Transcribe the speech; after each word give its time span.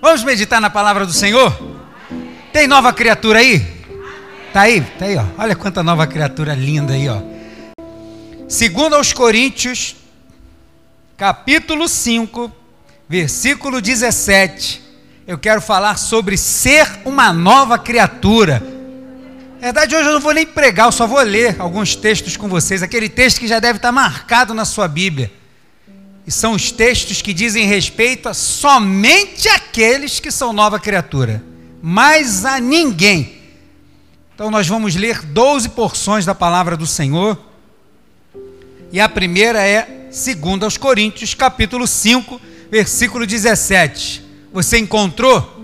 Vamos 0.00 0.22
meditar 0.24 0.60
na 0.60 0.68
palavra 0.68 1.06
do 1.06 1.12
Senhor? 1.12 1.56
Tem 2.52 2.66
nova 2.66 2.92
criatura 2.92 3.38
aí? 3.38 3.60
Tá 4.52 4.62
aí? 4.62 4.80
Tá 4.98 5.06
aí, 5.06 5.16
ó. 5.16 5.24
Olha 5.38 5.56
quanta 5.56 5.82
nova 5.82 6.06
criatura 6.06 6.54
linda 6.54 6.92
aí, 6.92 7.08
ó. 7.08 7.20
Segundo 8.48 8.94
aos 8.94 9.12
Coríntios, 9.12 9.96
capítulo 11.16 11.88
5, 11.88 12.52
versículo 13.08 13.80
17. 13.80 14.82
Eu 15.26 15.38
quero 15.38 15.60
falar 15.60 15.96
sobre 15.96 16.36
ser 16.36 16.86
uma 17.04 17.32
nova 17.32 17.78
criatura. 17.78 18.62
Na 19.54 19.72
verdade, 19.72 19.96
hoje 19.96 20.08
eu 20.08 20.12
não 20.12 20.20
vou 20.20 20.32
nem 20.32 20.46
pregar, 20.46 20.86
eu 20.86 20.92
só 20.92 21.06
vou 21.06 21.20
ler 21.22 21.56
alguns 21.58 21.96
textos 21.96 22.36
com 22.36 22.48
vocês. 22.48 22.82
Aquele 22.82 23.08
texto 23.08 23.40
que 23.40 23.48
já 23.48 23.58
deve 23.58 23.78
estar 23.78 23.90
marcado 23.90 24.54
na 24.54 24.64
sua 24.64 24.86
Bíblia. 24.86 25.32
E 26.26 26.32
são 26.32 26.54
os 26.54 26.72
textos 26.72 27.22
que 27.22 27.32
dizem 27.32 27.66
respeito 27.66 28.28
a 28.28 28.34
somente 28.34 29.48
aqueles 29.48 30.18
que 30.18 30.32
são 30.32 30.52
nova 30.52 30.80
criatura, 30.80 31.42
mas 31.80 32.44
a 32.44 32.58
ninguém. 32.58 33.36
Então 34.34 34.50
nós 34.50 34.66
vamos 34.66 34.96
ler 34.96 35.22
12 35.22 35.68
porções 35.68 36.26
da 36.26 36.34
palavra 36.34 36.76
do 36.76 36.86
Senhor. 36.86 37.38
E 38.92 39.00
a 39.00 39.08
primeira 39.08 39.62
é 39.62 40.08
2 40.10 40.62
aos 40.62 40.76
Coríntios, 40.76 41.32
capítulo 41.32 41.86
5, 41.86 42.40
versículo 42.70 43.24
17. 43.24 44.24
Você 44.52 44.78
encontrou? 44.78 45.54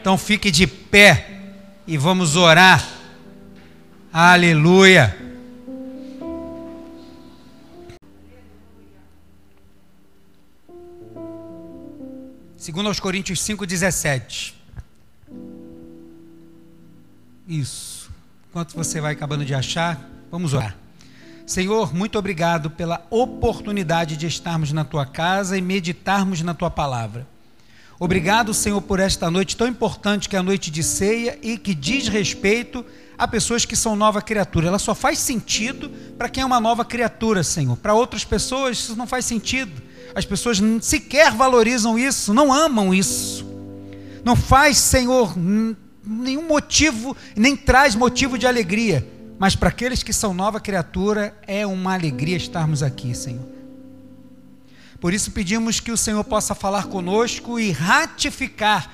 Então 0.00 0.16
fique 0.16 0.50
de 0.50 0.66
pé 0.66 1.26
e 1.86 1.98
vamos 1.98 2.34
orar. 2.34 2.88
Aleluia. 4.12 5.16
Segundo 12.62 12.86
aos 12.86 13.00
Coríntios 13.00 13.40
5:17. 13.40 14.54
Isso. 17.48 18.08
Enquanto 18.48 18.74
você 18.74 19.00
vai 19.00 19.14
acabando 19.14 19.44
de 19.44 19.52
achar, 19.52 20.08
vamos 20.30 20.54
orar. 20.54 20.76
Senhor, 21.44 21.92
muito 21.92 22.16
obrigado 22.16 22.70
pela 22.70 23.04
oportunidade 23.10 24.16
de 24.16 24.28
estarmos 24.28 24.70
na 24.70 24.84
tua 24.84 25.04
casa 25.04 25.58
e 25.58 25.60
meditarmos 25.60 26.40
na 26.42 26.54
tua 26.54 26.70
palavra. 26.70 27.26
Obrigado, 27.98 28.54
Senhor, 28.54 28.80
por 28.80 29.00
esta 29.00 29.28
noite 29.28 29.56
tão 29.56 29.66
importante 29.66 30.28
que 30.28 30.36
é 30.36 30.38
a 30.38 30.42
noite 30.42 30.70
de 30.70 30.84
ceia 30.84 31.36
e 31.42 31.58
que 31.58 31.74
diz 31.74 32.06
respeito 32.06 32.86
a 33.18 33.26
pessoas 33.26 33.64
que 33.64 33.74
são 33.74 33.96
nova 33.96 34.22
criatura. 34.22 34.68
Ela 34.68 34.78
só 34.78 34.94
faz 34.94 35.18
sentido 35.18 35.90
para 36.16 36.28
quem 36.28 36.44
é 36.44 36.46
uma 36.46 36.60
nova 36.60 36.84
criatura, 36.84 37.42
Senhor. 37.42 37.76
Para 37.76 37.92
outras 37.92 38.24
pessoas 38.24 38.78
isso 38.78 38.94
não 38.94 39.08
faz 39.08 39.24
sentido. 39.24 39.90
As 40.14 40.24
pessoas 40.24 40.60
sequer 40.80 41.32
valorizam 41.32 41.98
isso, 41.98 42.34
não 42.34 42.52
amam 42.52 42.94
isso. 42.94 43.46
Não 44.24 44.36
faz, 44.36 44.78
Senhor, 44.78 45.34
nenhum 46.04 46.46
motivo, 46.46 47.16
nem 47.36 47.56
traz 47.56 47.94
motivo 47.94 48.38
de 48.38 48.46
alegria. 48.46 49.06
Mas 49.38 49.56
para 49.56 49.70
aqueles 49.70 50.02
que 50.02 50.12
são 50.12 50.32
nova 50.32 50.60
criatura, 50.60 51.36
é 51.46 51.66
uma 51.66 51.94
alegria 51.94 52.36
estarmos 52.36 52.82
aqui, 52.82 53.14
Senhor. 53.14 53.52
Por 55.00 55.12
isso 55.12 55.32
pedimos 55.32 55.80
que 55.80 55.90
o 55.90 55.96
Senhor 55.96 56.22
possa 56.22 56.54
falar 56.54 56.84
conosco 56.86 57.58
e 57.58 57.72
ratificar 57.72 58.88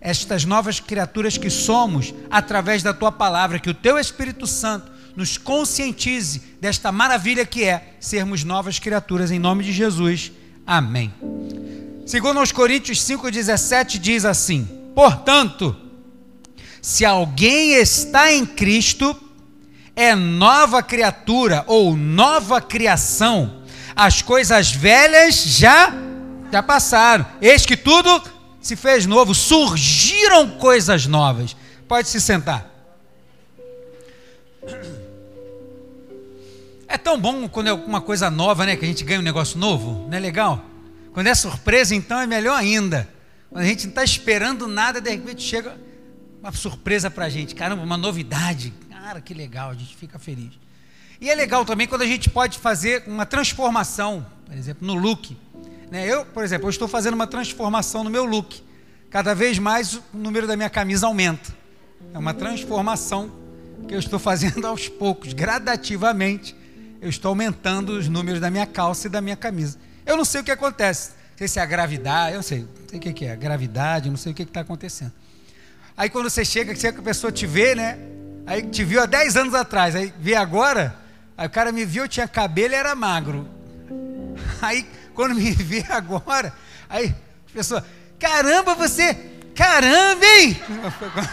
estas 0.00 0.44
novas 0.44 0.80
criaturas 0.80 1.36
que 1.36 1.50
somos 1.50 2.14
através 2.30 2.82
da 2.82 2.94
tua 2.94 3.12
palavra, 3.12 3.58
que 3.58 3.68
o 3.68 3.74
teu 3.74 3.98
Espírito 3.98 4.46
Santo 4.46 4.90
nos 5.14 5.36
conscientize 5.36 6.40
desta 6.60 6.90
maravilha 6.90 7.44
que 7.44 7.64
é 7.64 7.94
sermos 8.00 8.44
novas 8.44 8.78
criaturas 8.78 9.30
em 9.30 9.38
nome 9.38 9.62
de 9.62 9.72
Jesus. 9.72 10.32
Amém. 10.66 11.12
Segundo 12.06 12.40
aos 12.40 12.52
Coríntios 12.52 12.98
5:17 13.00 13.98
diz 13.98 14.24
assim: 14.24 14.64
Portanto, 14.94 15.76
se 16.80 17.04
alguém 17.04 17.72
está 17.74 18.32
em 18.32 18.44
Cristo, 18.44 19.16
é 19.94 20.14
nova 20.14 20.82
criatura 20.82 21.64
ou 21.66 21.96
nova 21.96 22.60
criação. 22.60 23.62
As 23.94 24.22
coisas 24.22 24.70
velhas 24.70 25.42
já 25.44 25.92
já 26.50 26.62
passaram. 26.62 27.24
Eis 27.40 27.64
que 27.64 27.76
tudo 27.76 28.22
se 28.60 28.76
fez 28.76 29.06
novo, 29.06 29.34
surgiram 29.34 30.50
coisas 30.58 31.06
novas. 31.06 31.56
Pode 31.88 32.08
se 32.08 32.20
sentar. 32.20 32.70
É 36.88 36.98
tão 36.98 37.18
bom 37.18 37.48
quando 37.48 37.68
é 37.68 37.72
uma 37.72 38.00
coisa 38.00 38.30
nova, 38.30 38.66
né? 38.66 38.76
Que 38.76 38.84
a 38.84 38.88
gente 38.88 39.04
ganha 39.04 39.20
um 39.20 39.22
negócio 39.22 39.58
novo, 39.58 40.06
não 40.08 40.16
é 40.16 40.20
legal? 40.20 40.64
Quando 41.12 41.26
é 41.26 41.34
surpresa, 41.34 41.94
então 41.94 42.18
é 42.18 42.26
melhor 42.26 42.58
ainda. 42.58 43.08
Quando 43.50 43.64
a 43.64 43.66
gente 43.66 43.84
não 43.84 43.90
está 43.90 44.02
esperando 44.02 44.66
nada, 44.66 45.00
de 45.00 45.10
repente 45.10 45.42
chega 45.42 45.76
uma 46.40 46.52
surpresa 46.52 47.10
para 47.10 47.26
a 47.26 47.28
gente. 47.28 47.54
Caramba, 47.54 47.82
uma 47.82 47.96
novidade. 47.96 48.72
Cara, 48.90 49.20
que 49.20 49.34
legal, 49.34 49.70
a 49.70 49.74
gente 49.74 49.94
fica 49.94 50.18
feliz. 50.18 50.52
E 51.20 51.30
é 51.30 51.34
legal 51.34 51.64
também 51.64 51.86
quando 51.86 52.02
a 52.02 52.06
gente 52.06 52.30
pode 52.30 52.58
fazer 52.58 53.04
uma 53.06 53.26
transformação, 53.26 54.26
por 54.46 54.56
exemplo, 54.56 54.86
no 54.86 54.94
look. 54.94 55.36
Né? 55.90 56.06
Eu, 56.06 56.24
por 56.24 56.42
exemplo, 56.42 56.66
eu 56.66 56.70
estou 56.70 56.88
fazendo 56.88 57.14
uma 57.14 57.26
transformação 57.26 58.02
no 58.02 58.10
meu 58.10 58.24
look. 58.24 58.62
Cada 59.10 59.34
vez 59.34 59.58
mais 59.58 59.94
o 59.94 60.02
número 60.14 60.46
da 60.46 60.56
minha 60.56 60.70
camisa 60.70 61.06
aumenta. 61.06 61.54
É 62.14 62.18
uma 62.18 62.32
transformação 62.32 63.30
que 63.86 63.94
eu 63.94 63.98
estou 63.98 64.18
fazendo 64.18 64.64
aos 64.66 64.88
poucos, 64.88 65.32
gradativamente 65.32 66.56
eu 67.02 67.08
estou 67.08 67.30
aumentando 67.30 67.98
os 67.98 68.08
números 68.08 68.40
da 68.40 68.48
minha 68.48 68.64
calça 68.64 69.08
e 69.08 69.10
da 69.10 69.20
minha 69.20 69.36
camisa. 69.36 69.76
Eu 70.06 70.16
não 70.16 70.24
sei 70.24 70.40
o 70.40 70.44
que 70.44 70.52
acontece. 70.52 71.10
Não 71.32 71.38
sei 71.38 71.48
se 71.48 71.58
é 71.58 71.62
a 71.62 71.66
gravidade, 71.66 72.30
eu 72.30 72.36
não 72.36 72.42
sei, 72.42 72.60
não 72.60 72.88
sei 72.88 72.98
o 72.98 73.14
que 73.14 73.24
é, 73.24 73.32
a 73.32 73.36
gravidade, 73.36 74.08
não 74.08 74.16
sei 74.16 74.30
o 74.30 74.34
que 74.34 74.44
está 74.44 74.60
acontecendo. 74.60 75.12
Aí 75.96 76.08
quando 76.08 76.30
você 76.30 76.44
chega, 76.44 76.72
que 76.72 76.86
a 76.86 76.92
pessoa 76.92 77.32
te 77.32 77.44
vê, 77.44 77.74
né? 77.74 77.98
Aí 78.46 78.62
te 78.62 78.84
viu 78.84 79.02
há 79.02 79.06
10 79.06 79.36
anos 79.36 79.54
atrás, 79.54 79.96
aí 79.96 80.14
vê 80.16 80.36
agora, 80.36 80.94
aí 81.36 81.48
o 81.48 81.50
cara 81.50 81.72
me 81.72 81.84
viu, 81.84 82.04
eu 82.04 82.08
tinha 82.08 82.28
cabelo 82.28 82.72
e 82.72 82.76
era 82.76 82.94
magro. 82.94 83.48
Aí 84.62 84.86
quando 85.12 85.34
me 85.34 85.50
vê 85.50 85.84
agora, 85.88 86.52
aí 86.88 87.14
a 87.50 87.52
pessoa, 87.52 87.84
caramba, 88.18 88.74
você, 88.74 89.14
caramba, 89.54 90.24
hein? 90.24 90.56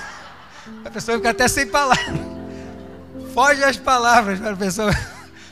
A 0.86 0.90
pessoa 0.92 1.18
fica 1.18 1.32
até 1.32 1.48
sem 1.48 1.66
palavras. 1.66 2.20
Foge 3.34 3.64
as 3.64 3.78
palavras 3.78 4.40
para 4.40 4.52
a 4.52 4.56
pessoa 4.56 4.92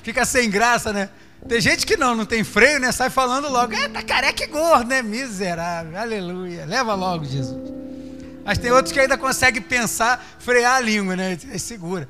fica 0.07 0.23
sem 0.23 0.49
graça, 0.49 0.93
né? 0.93 1.09
Tem 1.49 1.59
gente 1.59 1.85
que 1.85 1.97
não, 1.97 2.15
não 2.15 2.25
tem 2.25 2.41
freio, 2.41 2.79
né? 2.79 2.93
Sai 2.93 3.09
falando 3.09 3.49
logo, 3.49 3.73
é, 3.73 3.89
tá 3.89 4.01
careca 4.01 4.41
e 4.41 4.47
gordo, 4.47 4.87
né? 4.87 5.01
Miserável, 5.01 5.97
aleluia. 5.99 6.65
Leva 6.65 6.95
logo, 6.95 7.25
Jesus. 7.25 7.73
Mas 8.45 8.57
tem 8.57 8.71
outros 8.71 8.93
que 8.93 9.01
ainda 9.01 9.17
conseguem 9.17 9.61
pensar, 9.61 10.25
frear 10.39 10.77
a 10.77 10.79
língua, 10.79 11.17
né? 11.17 11.37
É 11.51 11.57
segura. 11.57 12.07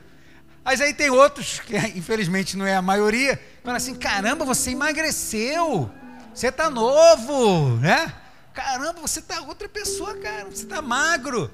Mas 0.64 0.80
aí 0.80 0.94
tem 0.94 1.10
outros, 1.10 1.60
que 1.60 1.76
infelizmente 1.98 2.56
não 2.56 2.68
é 2.68 2.76
a 2.76 2.84
maioria, 2.84 3.42
falam 3.64 3.78
assim: 3.78 3.96
caramba, 3.96 4.46
você 4.46 4.70
emagreceu, 4.70 5.90
você 6.32 6.52
tá 6.52 6.70
novo, 6.70 7.78
né? 7.78 8.14
Caramba, 8.54 9.02
você 9.02 9.24
tá 9.24 9.42
outra 9.42 9.68
pessoa, 9.68 10.16
cara, 10.18 10.46
você 10.46 10.68
tá 10.68 10.84
magro. 10.84 11.52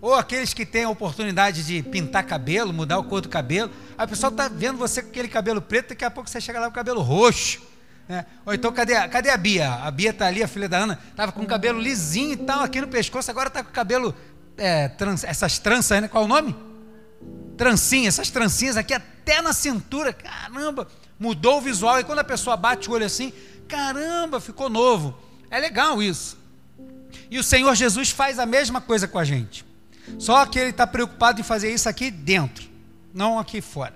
Ou 0.00 0.14
aqueles 0.14 0.52
que 0.52 0.66
têm 0.66 0.84
a 0.84 0.90
oportunidade 0.90 1.64
de 1.64 1.82
pintar 1.82 2.24
cabelo, 2.24 2.72
mudar 2.72 2.98
o 2.98 3.04
cor 3.04 3.20
do 3.20 3.28
cabelo. 3.28 3.70
A 3.96 4.06
pessoa 4.06 4.30
está 4.30 4.48
vendo 4.48 4.76
você 4.76 5.02
com 5.02 5.08
aquele 5.08 5.28
cabelo 5.28 5.60
preto, 5.60 5.90
daqui 5.90 6.04
a 6.04 6.10
pouco 6.10 6.28
você 6.28 6.40
chega 6.40 6.60
lá 6.60 6.66
com 6.66 6.72
o 6.72 6.74
cabelo 6.74 7.00
roxo. 7.00 7.62
Né? 8.08 8.24
Ou 8.44 8.54
então, 8.54 8.72
cadê 8.72 8.94
cadê 9.08 9.30
a 9.30 9.36
Bia? 9.36 9.72
A 9.72 9.90
Bia 9.90 10.10
está 10.10 10.26
ali, 10.26 10.42
a 10.42 10.48
filha 10.48 10.68
da 10.68 10.78
Ana, 10.78 10.98
estava 11.10 11.32
com 11.32 11.42
o 11.42 11.46
cabelo 11.46 11.80
lisinho 11.80 12.34
e 12.34 12.36
tal, 12.36 12.62
aqui 12.62 12.80
no 12.80 12.88
pescoço, 12.88 13.30
agora 13.30 13.48
está 13.48 13.64
com 13.64 13.70
o 13.70 13.72
cabelo, 13.72 14.14
é, 14.56 14.88
trans, 14.88 15.24
essas 15.24 15.58
tranças, 15.58 16.00
né? 16.00 16.08
Qual 16.08 16.24
o 16.24 16.28
nome? 16.28 16.54
Trancinha, 17.56 18.08
essas 18.08 18.30
trancinhas 18.30 18.76
aqui 18.76 18.94
até 18.94 19.42
na 19.42 19.52
cintura. 19.52 20.12
Caramba, 20.12 20.86
mudou 21.18 21.58
o 21.58 21.60
visual. 21.60 21.98
E 21.98 22.04
quando 22.04 22.20
a 22.20 22.24
pessoa 22.24 22.56
bate 22.56 22.88
o 22.88 22.92
olho 22.92 23.06
assim, 23.06 23.32
caramba, 23.66 24.40
ficou 24.40 24.68
novo. 24.68 25.18
É 25.50 25.58
legal 25.58 26.02
isso. 26.02 26.38
E 27.30 27.38
o 27.38 27.42
Senhor 27.42 27.74
Jesus 27.74 28.10
faz 28.10 28.38
a 28.38 28.46
mesma 28.46 28.80
coisa 28.80 29.08
com 29.08 29.18
a 29.18 29.24
gente. 29.24 29.65
Só 30.18 30.46
que 30.46 30.58
ele 30.58 30.70
está 30.70 30.86
preocupado 30.86 31.40
em 31.40 31.44
fazer 31.44 31.72
isso 31.72 31.88
aqui 31.88 32.10
dentro, 32.10 32.68
não 33.12 33.38
aqui 33.38 33.60
fora. 33.60 33.94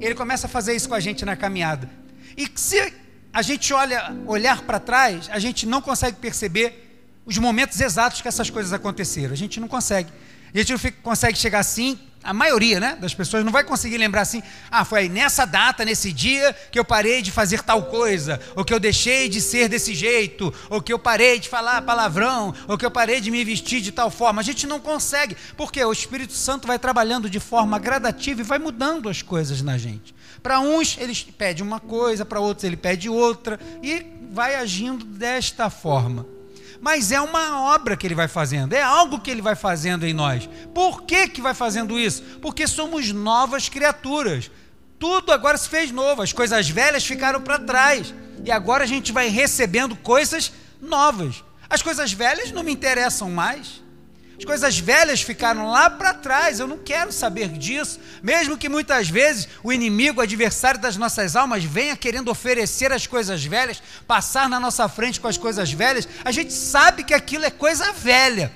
Ele 0.00 0.14
começa 0.14 0.46
a 0.46 0.50
fazer 0.50 0.74
isso 0.74 0.88
com 0.88 0.94
a 0.94 1.00
gente 1.00 1.24
na 1.24 1.36
caminhada. 1.36 1.88
E 2.36 2.50
se 2.54 2.92
a 3.32 3.42
gente 3.42 3.72
olha, 3.72 4.16
olhar 4.26 4.62
para 4.62 4.80
trás, 4.80 5.28
a 5.30 5.38
gente 5.38 5.66
não 5.66 5.82
consegue 5.82 6.16
perceber 6.16 6.82
os 7.26 7.36
momentos 7.38 7.80
exatos 7.80 8.22
que 8.22 8.28
essas 8.28 8.48
coisas 8.48 8.72
aconteceram. 8.72 9.32
A 9.32 9.36
gente 9.36 9.60
não 9.60 9.68
consegue. 9.68 10.10
A 10.54 10.58
gente 10.58 10.72
não 10.72 10.78
fica, 10.78 10.96
consegue 11.02 11.36
chegar 11.36 11.58
assim 11.58 11.98
a 12.26 12.32
maioria 12.32 12.80
né, 12.80 12.96
das 13.00 13.14
pessoas 13.14 13.44
não 13.44 13.52
vai 13.52 13.62
conseguir 13.62 13.98
lembrar 13.98 14.22
assim, 14.22 14.42
ah, 14.68 14.84
foi 14.84 15.00
aí 15.00 15.08
nessa 15.08 15.44
data, 15.44 15.84
nesse 15.84 16.12
dia, 16.12 16.52
que 16.72 16.78
eu 16.78 16.84
parei 16.84 17.22
de 17.22 17.30
fazer 17.30 17.62
tal 17.62 17.84
coisa, 17.84 18.40
ou 18.56 18.64
que 18.64 18.74
eu 18.74 18.80
deixei 18.80 19.28
de 19.28 19.40
ser 19.40 19.68
desse 19.68 19.94
jeito, 19.94 20.52
ou 20.68 20.82
que 20.82 20.92
eu 20.92 20.98
parei 20.98 21.38
de 21.38 21.48
falar 21.48 21.82
palavrão, 21.82 22.52
ou 22.66 22.76
que 22.76 22.84
eu 22.84 22.90
parei 22.90 23.20
de 23.20 23.30
me 23.30 23.44
vestir 23.44 23.80
de 23.80 23.92
tal 23.92 24.10
forma. 24.10 24.40
A 24.40 24.44
gente 24.44 24.66
não 24.66 24.80
consegue, 24.80 25.36
porque 25.56 25.82
o 25.84 25.92
Espírito 25.92 26.32
Santo 26.32 26.66
vai 26.66 26.78
trabalhando 26.78 27.30
de 27.30 27.38
forma 27.38 27.78
gradativa 27.78 28.40
e 28.40 28.44
vai 28.44 28.58
mudando 28.58 29.08
as 29.08 29.22
coisas 29.22 29.62
na 29.62 29.78
gente. 29.78 30.12
Para 30.42 30.58
uns, 30.58 30.98
ele 30.98 31.14
pede 31.38 31.62
uma 31.62 31.78
coisa, 31.78 32.24
para 32.24 32.40
outros, 32.40 32.64
ele 32.64 32.76
pede 32.76 33.08
outra, 33.08 33.58
e 33.82 34.04
vai 34.32 34.56
agindo 34.56 35.04
desta 35.04 35.70
forma. 35.70 36.35
Mas 36.80 37.12
é 37.12 37.20
uma 37.20 37.74
obra 37.74 37.96
que 37.96 38.06
ele 38.06 38.14
vai 38.14 38.28
fazendo, 38.28 38.72
é 38.72 38.82
algo 38.82 39.20
que 39.20 39.30
ele 39.30 39.42
vai 39.42 39.54
fazendo 39.54 40.06
em 40.06 40.12
nós. 40.12 40.48
Por 40.74 41.02
que, 41.02 41.28
que 41.28 41.40
vai 41.40 41.54
fazendo 41.54 41.98
isso? 41.98 42.22
Porque 42.40 42.66
somos 42.66 43.12
novas 43.12 43.68
criaturas. 43.68 44.50
Tudo 44.98 45.32
agora 45.32 45.58
se 45.58 45.68
fez 45.68 45.90
novo, 45.90 46.22
as 46.22 46.32
coisas 46.32 46.68
velhas 46.68 47.04
ficaram 47.04 47.40
para 47.40 47.58
trás. 47.58 48.14
E 48.44 48.50
agora 48.50 48.84
a 48.84 48.86
gente 48.86 49.12
vai 49.12 49.28
recebendo 49.28 49.96
coisas 49.96 50.52
novas. 50.80 51.42
As 51.68 51.82
coisas 51.82 52.12
velhas 52.12 52.52
não 52.52 52.62
me 52.62 52.72
interessam 52.72 53.30
mais. 53.30 53.82
As 54.38 54.44
coisas 54.44 54.78
velhas 54.78 55.22
ficaram 55.22 55.70
lá 55.70 55.88
para 55.88 56.12
trás, 56.12 56.60
eu 56.60 56.66
não 56.66 56.76
quero 56.76 57.10
saber 57.10 57.48
disso. 57.48 57.98
Mesmo 58.22 58.58
que 58.58 58.68
muitas 58.68 59.08
vezes 59.08 59.48
o 59.62 59.72
inimigo, 59.72 60.20
o 60.20 60.22
adversário 60.22 60.78
das 60.78 60.96
nossas 60.96 61.34
almas, 61.34 61.64
venha 61.64 61.96
querendo 61.96 62.30
oferecer 62.30 62.92
as 62.92 63.06
coisas 63.06 63.42
velhas, 63.44 63.82
passar 64.06 64.48
na 64.48 64.60
nossa 64.60 64.86
frente 64.88 65.20
com 65.20 65.28
as 65.28 65.38
coisas 65.38 65.72
velhas, 65.72 66.06
a 66.22 66.30
gente 66.30 66.52
sabe 66.52 67.02
que 67.02 67.14
aquilo 67.14 67.46
é 67.46 67.50
coisa 67.50 67.92
velha, 67.92 68.52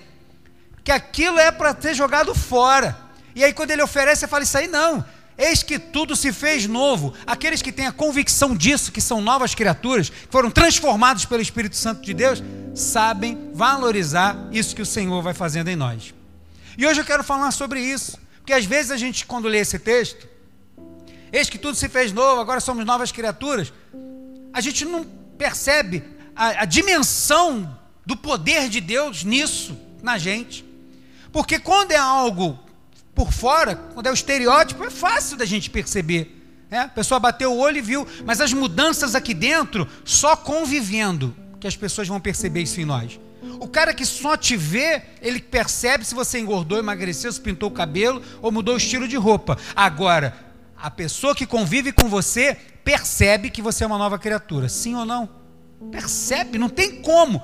que 0.84 0.92
aquilo 0.92 1.38
é 1.38 1.50
para 1.50 1.72
ter 1.72 1.94
jogado 1.94 2.34
fora. 2.34 2.96
E 3.34 3.42
aí, 3.42 3.52
quando 3.54 3.70
ele 3.70 3.82
oferece, 3.82 4.20
você 4.20 4.28
fala: 4.28 4.42
Isso 4.42 4.58
aí 4.58 4.66
não, 4.68 5.04
Eis 5.40 5.62
que 5.62 5.78
tudo 5.78 6.14
se 6.14 6.34
fez 6.34 6.66
novo. 6.66 7.14
Aqueles 7.26 7.62
que 7.62 7.72
têm 7.72 7.86
a 7.86 7.92
convicção 7.92 8.54
disso, 8.54 8.92
que 8.92 9.00
são 9.00 9.22
novas 9.22 9.54
criaturas, 9.54 10.10
que 10.10 10.28
foram 10.28 10.50
transformados 10.50 11.24
pelo 11.24 11.40
Espírito 11.40 11.76
Santo 11.76 12.02
de 12.02 12.12
Deus, 12.12 12.42
sabem 12.74 13.50
valorizar 13.54 14.36
isso 14.52 14.76
que 14.76 14.82
o 14.82 14.86
Senhor 14.86 15.22
vai 15.22 15.32
fazendo 15.32 15.68
em 15.68 15.76
nós. 15.76 16.12
E 16.76 16.86
hoje 16.86 17.00
eu 17.00 17.06
quero 17.06 17.24
falar 17.24 17.50
sobre 17.52 17.80
isso, 17.80 18.18
porque 18.36 18.52
às 18.52 18.66
vezes 18.66 18.90
a 18.90 18.98
gente, 18.98 19.24
quando 19.24 19.48
lê 19.48 19.60
esse 19.60 19.78
texto, 19.78 20.28
eis 21.32 21.48
que 21.48 21.56
tudo 21.56 21.74
se 21.74 21.88
fez 21.88 22.12
novo, 22.12 22.38
agora 22.38 22.60
somos 22.60 22.84
novas 22.84 23.10
criaturas, 23.10 23.72
a 24.52 24.60
gente 24.60 24.84
não 24.84 25.04
percebe 25.38 26.04
a, 26.36 26.62
a 26.62 26.64
dimensão 26.66 27.78
do 28.04 28.14
poder 28.14 28.68
de 28.68 28.78
Deus 28.78 29.24
nisso, 29.24 29.74
na 30.02 30.18
gente. 30.18 30.66
Porque 31.32 31.58
quando 31.58 31.92
é 31.92 31.96
algo 31.96 32.58
por 33.20 33.30
fora, 33.30 33.76
quando 33.76 34.06
é 34.06 34.10
o 34.10 34.14
estereótipo, 34.14 34.82
é 34.82 34.88
fácil 34.88 35.36
da 35.36 35.44
gente 35.44 35.68
perceber. 35.68 36.42
É, 36.70 36.78
a 36.78 36.88
pessoa 36.88 37.20
bateu 37.20 37.52
o 37.52 37.58
olho 37.58 37.76
e 37.76 37.82
viu, 37.82 38.08
mas 38.24 38.40
as 38.40 38.50
mudanças 38.50 39.14
aqui 39.14 39.34
dentro, 39.34 39.86
só 40.06 40.34
convivendo, 40.34 41.36
que 41.60 41.66
as 41.66 41.76
pessoas 41.76 42.08
vão 42.08 42.18
perceber 42.18 42.62
isso 42.62 42.80
em 42.80 42.86
nós. 42.86 43.20
O 43.60 43.68
cara 43.68 43.92
que 43.92 44.06
só 44.06 44.38
te 44.38 44.56
vê, 44.56 45.02
ele 45.20 45.38
percebe 45.38 46.02
se 46.02 46.14
você 46.14 46.38
engordou, 46.38 46.78
emagreceu, 46.78 47.30
se 47.30 47.38
pintou 47.38 47.68
o 47.68 47.72
cabelo 47.72 48.22
ou 48.40 48.50
mudou 48.50 48.72
o 48.72 48.78
estilo 48.78 49.06
de 49.06 49.16
roupa. 49.16 49.58
Agora, 49.76 50.34
a 50.74 50.90
pessoa 50.90 51.34
que 51.34 51.44
convive 51.44 51.92
com 51.92 52.08
você 52.08 52.56
percebe 52.82 53.50
que 53.50 53.60
você 53.60 53.84
é 53.84 53.86
uma 53.86 53.98
nova 53.98 54.18
criatura, 54.18 54.66
sim 54.66 54.94
ou 54.94 55.04
não? 55.04 55.28
Percebe, 55.90 56.56
não 56.56 56.70
tem 56.70 57.02
como. 57.02 57.42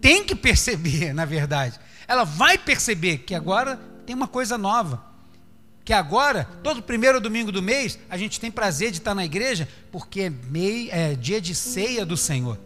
Tem 0.00 0.24
que 0.24 0.34
perceber, 0.34 1.12
na 1.12 1.26
verdade. 1.26 1.78
Ela 2.08 2.24
vai 2.24 2.56
perceber 2.56 3.18
que 3.18 3.34
agora 3.34 3.91
tem 4.12 4.16
uma 4.16 4.28
coisa 4.28 4.58
nova. 4.58 5.02
Que 5.84 5.92
agora, 5.94 6.46
todo 6.62 6.82
primeiro 6.82 7.18
domingo 7.18 7.50
do 7.50 7.62
mês, 7.62 7.98
a 8.10 8.16
gente 8.18 8.38
tem 8.38 8.50
prazer 8.50 8.90
de 8.90 8.98
estar 8.98 9.14
na 9.14 9.24
igreja, 9.24 9.66
porque 9.90 10.20
é, 10.22 10.30
mei, 10.30 10.90
é 10.90 11.14
dia 11.14 11.40
de 11.40 11.54
ceia 11.54 12.04
do 12.04 12.16
Senhor. 12.16 12.58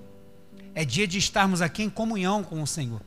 É 0.75 0.84
dia 0.84 1.06
de 1.06 1.19
estarmos 1.19 1.62
aqui 1.62 1.84
em 1.84 1.88
comunhão 1.88 2.43
com 2.43 2.60
o 2.60 2.66
Senhor. 2.66 3.00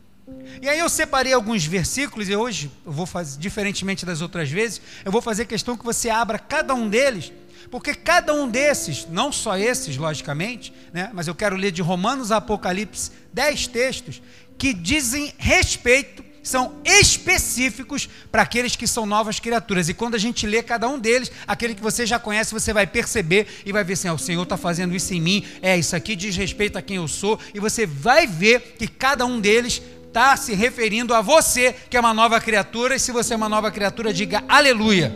E 0.62 0.70
aí 0.70 0.80
eu 0.80 0.88
separei 0.88 1.34
alguns 1.34 1.66
versículos, 1.66 2.30
e 2.30 2.36
hoje 2.36 2.72
eu 2.86 2.94
vou 2.94 3.06
fazer, 3.06 3.38
diferentemente 3.40 4.06
das 4.06 4.22
outras 4.22 4.50
vezes, 4.50 4.82
eu 5.04 5.12
vou 5.12 5.22
fazer 5.22 5.46
questão 5.46 5.76
que 5.76 5.84
você 5.84 6.10
abra 6.10 6.40
cada 6.40 6.74
um 6.74 6.88
deles, 6.88 7.34
porque 7.70 7.94
cada 7.94 8.34
um 8.34 8.48
desses, 8.48 9.06
não 9.10 9.34
só 9.34 9.58
esses, 9.58 9.98
logicamente, 9.98 10.74
né, 10.94 11.12
mas 11.14 11.28
eu 11.28 11.36
quero 11.36 11.58
ler 11.58 11.72
de 11.72 11.82
Romanos 11.82 12.32
a 12.32 12.38
Apocalipse 12.38 13.12
dez 13.34 13.68
textos 13.68 14.22
que 14.58 14.74
dizem 14.74 15.34
respeito 15.38 16.29
são 16.44 16.76
específicos 16.84 18.10
para 18.32 18.42
aqueles 18.42 18.76
que 18.76 18.88
são 18.88 19.06
novas 19.06 19.40
criaturas. 19.40 19.90
E 19.90 19.94
quando 19.94 20.16
a 20.16 20.18
gente 20.18 20.48
lê 20.48 20.64
cada 20.64 20.88
um 20.88 20.98
deles, 20.98 21.32
aquele 21.48 21.76
que 21.76 21.82
você 21.82 22.06
já 22.06 22.20
conhece, 22.20 22.54
você 22.54 22.74
vai 22.74 22.88
perceber 22.88 23.48
e 23.66 23.72
vai 23.72 23.84
ver 23.84 23.94
assim: 23.94 24.08
ah, 24.08 24.14
o 24.14 24.20
Senhor 24.20 24.44
está 24.44 24.58
fazendo 24.58 24.96
isso 24.96 25.14
em 25.14 25.22
mim, 25.22 25.46
é 25.62 25.78
isso 25.78 25.96
aqui 25.96 26.16
diz 26.16 26.36
respeito 26.36 26.78
a 26.78 26.82
quem 26.82 26.98
eu 26.98 27.08
sou, 27.08 27.40
e 27.54 27.60
você 27.60 27.86
vai 27.86 28.26
ver 28.26 28.76
que 28.78 28.88
cada 28.88 29.26
um 29.26 29.40
deles 29.40 29.82
está 30.08 30.36
se 30.36 30.54
referindo 30.54 31.14
a 31.14 31.22
você, 31.22 31.74
que 31.90 31.96
é 31.96 32.00
uma 32.00 32.14
nova 32.14 32.40
criatura, 32.42 32.96
e 32.96 33.00
se 33.00 33.12
você 33.12 33.34
é 33.34 33.38
uma 33.38 33.50
nova 33.50 33.72
criatura, 33.72 34.14
diga 34.14 34.44
aleluia. 34.48 35.16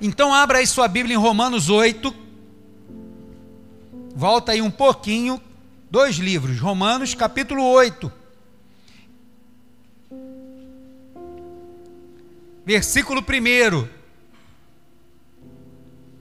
Então 0.00 0.32
abra 0.32 0.58
aí 0.58 0.66
sua 0.66 0.86
Bíblia 0.86 1.14
em 1.14 1.18
Romanos 1.18 1.68
8. 1.68 2.14
Volta 4.14 4.52
aí 4.52 4.62
um 4.62 4.70
pouquinho, 4.70 5.40
dois 5.90 6.16
livros, 6.16 6.58
Romanos 6.58 7.14
capítulo 7.14 7.64
8. 7.64 8.17
Versículo 12.68 13.22
1. 13.22 13.88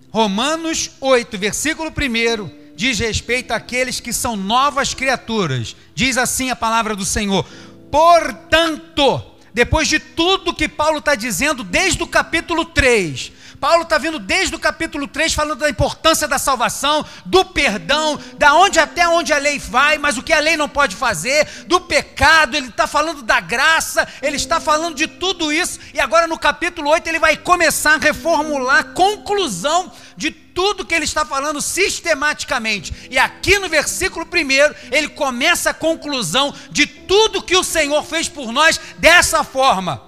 Romanos 0.09 0.91
8, 1.01 1.37
versículo 1.37 1.89
1, 1.91 2.73
diz 2.73 2.97
respeito 2.99 3.51
àqueles 3.51 3.99
que 3.99 4.13
são 4.13 4.37
novas 4.37 4.93
criaturas. 4.93 5.75
Diz 5.93 6.17
assim 6.17 6.49
a 6.49 6.55
palavra 6.55 6.95
do 6.95 7.03
Senhor: 7.03 7.45
Portanto, 7.91 9.21
depois 9.53 9.89
de 9.89 9.99
tudo 9.99 10.53
que 10.53 10.69
Paulo 10.69 10.99
está 10.99 11.15
dizendo 11.15 11.65
desde 11.65 12.01
o 12.01 12.07
capítulo 12.07 12.63
3, 12.63 13.33
Paulo 13.59 13.83
está 13.83 13.97
vindo 13.97 14.19
desde 14.19 14.55
o 14.55 14.59
capítulo 14.59 15.07
3 15.07 15.33
falando 15.33 15.59
da 15.59 15.69
importância 15.69 16.27
da 16.27 16.37
salvação, 16.37 17.03
do 17.25 17.43
perdão, 17.43 18.19
da 18.37 18.53
onde 18.53 18.79
até 18.79 19.07
onde 19.07 19.33
a 19.33 19.37
lei 19.37 19.57
vai, 19.57 19.97
mas 19.97 20.17
o 20.17 20.23
que 20.23 20.31
a 20.31 20.39
lei 20.39 20.55
não 20.55 20.69
pode 20.69 20.95
fazer, 20.95 21.47
do 21.65 21.81
pecado, 21.81 22.55
ele 22.55 22.67
está 22.67 22.85
falando 22.85 23.23
da 23.23 23.39
graça, 23.39 24.07
ele 24.21 24.35
está 24.35 24.59
falando 24.59 24.95
de 24.95 25.07
tudo 25.07 25.51
isso, 25.51 25.79
e 25.93 25.99
agora 25.99 26.27
no 26.27 26.37
capítulo 26.37 26.89
8 26.91 27.07
ele 27.07 27.19
vai 27.19 27.35
começar 27.35 27.95
a 27.95 27.97
reformular 27.97 28.79
a 28.79 28.83
conclusão 28.83 29.91
de 30.15 30.29
tudo 30.29 30.85
que 30.85 30.93
ele 30.93 31.05
está 31.05 31.25
falando 31.25 31.61
sistematicamente. 31.61 33.07
E 33.09 33.17
aqui 33.17 33.57
no 33.59 33.69
versículo 33.69 34.25
1, 34.25 34.95
ele 34.95 35.09
começa 35.09 35.71
a 35.71 35.73
conclusão 35.73 36.53
de 36.69 36.85
tudo 36.85 37.43
que 37.43 37.55
o 37.55 37.63
Senhor 37.63 38.03
fez 38.03 38.27
por 38.27 38.51
nós 38.51 38.79
dessa 38.97 39.43
forma. 39.43 40.01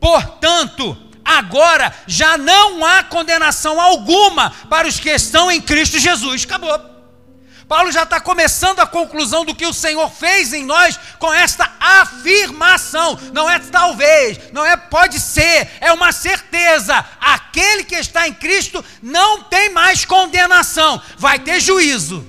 Portanto, 0.00 1.09
agora 1.38 1.94
já 2.06 2.36
não 2.36 2.84
há 2.84 3.02
condenação 3.02 3.80
alguma 3.80 4.50
para 4.68 4.88
os 4.88 4.98
que 4.98 5.10
estão 5.10 5.50
em 5.50 5.60
Cristo 5.60 5.98
Jesus. 5.98 6.44
Acabou. 6.44 6.90
Paulo 7.70 7.92
já 7.92 8.02
está 8.02 8.20
começando 8.20 8.80
a 8.80 8.86
conclusão 8.86 9.44
do 9.44 9.54
que 9.54 9.64
o 9.64 9.72
Senhor 9.72 10.10
fez 10.10 10.52
em 10.52 10.64
nós 10.64 10.98
com 11.20 11.32
esta 11.32 11.70
afirmação. 11.78 13.16
Não 13.32 13.48
é 13.48 13.60
talvez, 13.60 14.50
não 14.52 14.66
é 14.66 14.76
pode 14.76 15.20
ser, 15.20 15.70
é 15.80 15.92
uma 15.92 16.10
certeza. 16.10 17.06
Aquele 17.20 17.84
que 17.84 17.94
está 17.94 18.26
em 18.26 18.34
Cristo 18.34 18.84
não 19.00 19.44
tem 19.44 19.70
mais 19.70 20.04
condenação, 20.04 21.00
vai 21.16 21.38
ter 21.38 21.60
juízo, 21.60 22.26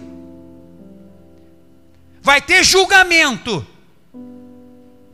vai 2.22 2.39
ter 2.39 2.63
julgamento, 2.63 3.65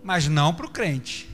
mas 0.03 0.27
não 0.27 0.53
para 0.53 0.65
o 0.65 0.69
crente. 0.69 1.29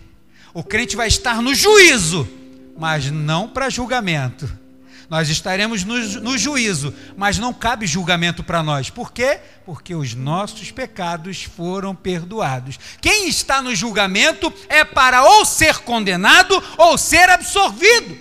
O 0.53 0.63
crente 0.63 0.95
vai 0.95 1.07
estar 1.07 1.41
no 1.41 1.55
juízo, 1.55 2.29
mas 2.77 3.09
não 3.09 3.47
para 3.47 3.69
julgamento. 3.69 4.63
Nós 5.09 5.29
estaremos 5.29 5.83
no, 5.83 5.97
no, 6.21 6.37
juízo, 6.37 6.93
mas 7.15 7.37
não 7.37 7.53
cabe 7.53 7.85
julgamento 7.85 8.43
para 8.43 8.63
nós. 8.63 8.89
Por 8.89 9.11
quê? 9.11 9.39
Porque 9.65 9.93
os 9.93 10.15
nossos 10.15 10.71
pecados 10.71 11.43
foram 11.43 11.93
perdoados. 11.93 12.79
Quem 12.99 13.27
está 13.27 13.61
no 13.61 13.75
julgamento 13.75 14.51
é 14.69 14.83
para 14.83 15.23
ou 15.23 15.45
ser 15.45 15.79
condenado 15.79 16.61
ou 16.77 16.97
ser 16.97 17.29
absorvido. 17.29 18.17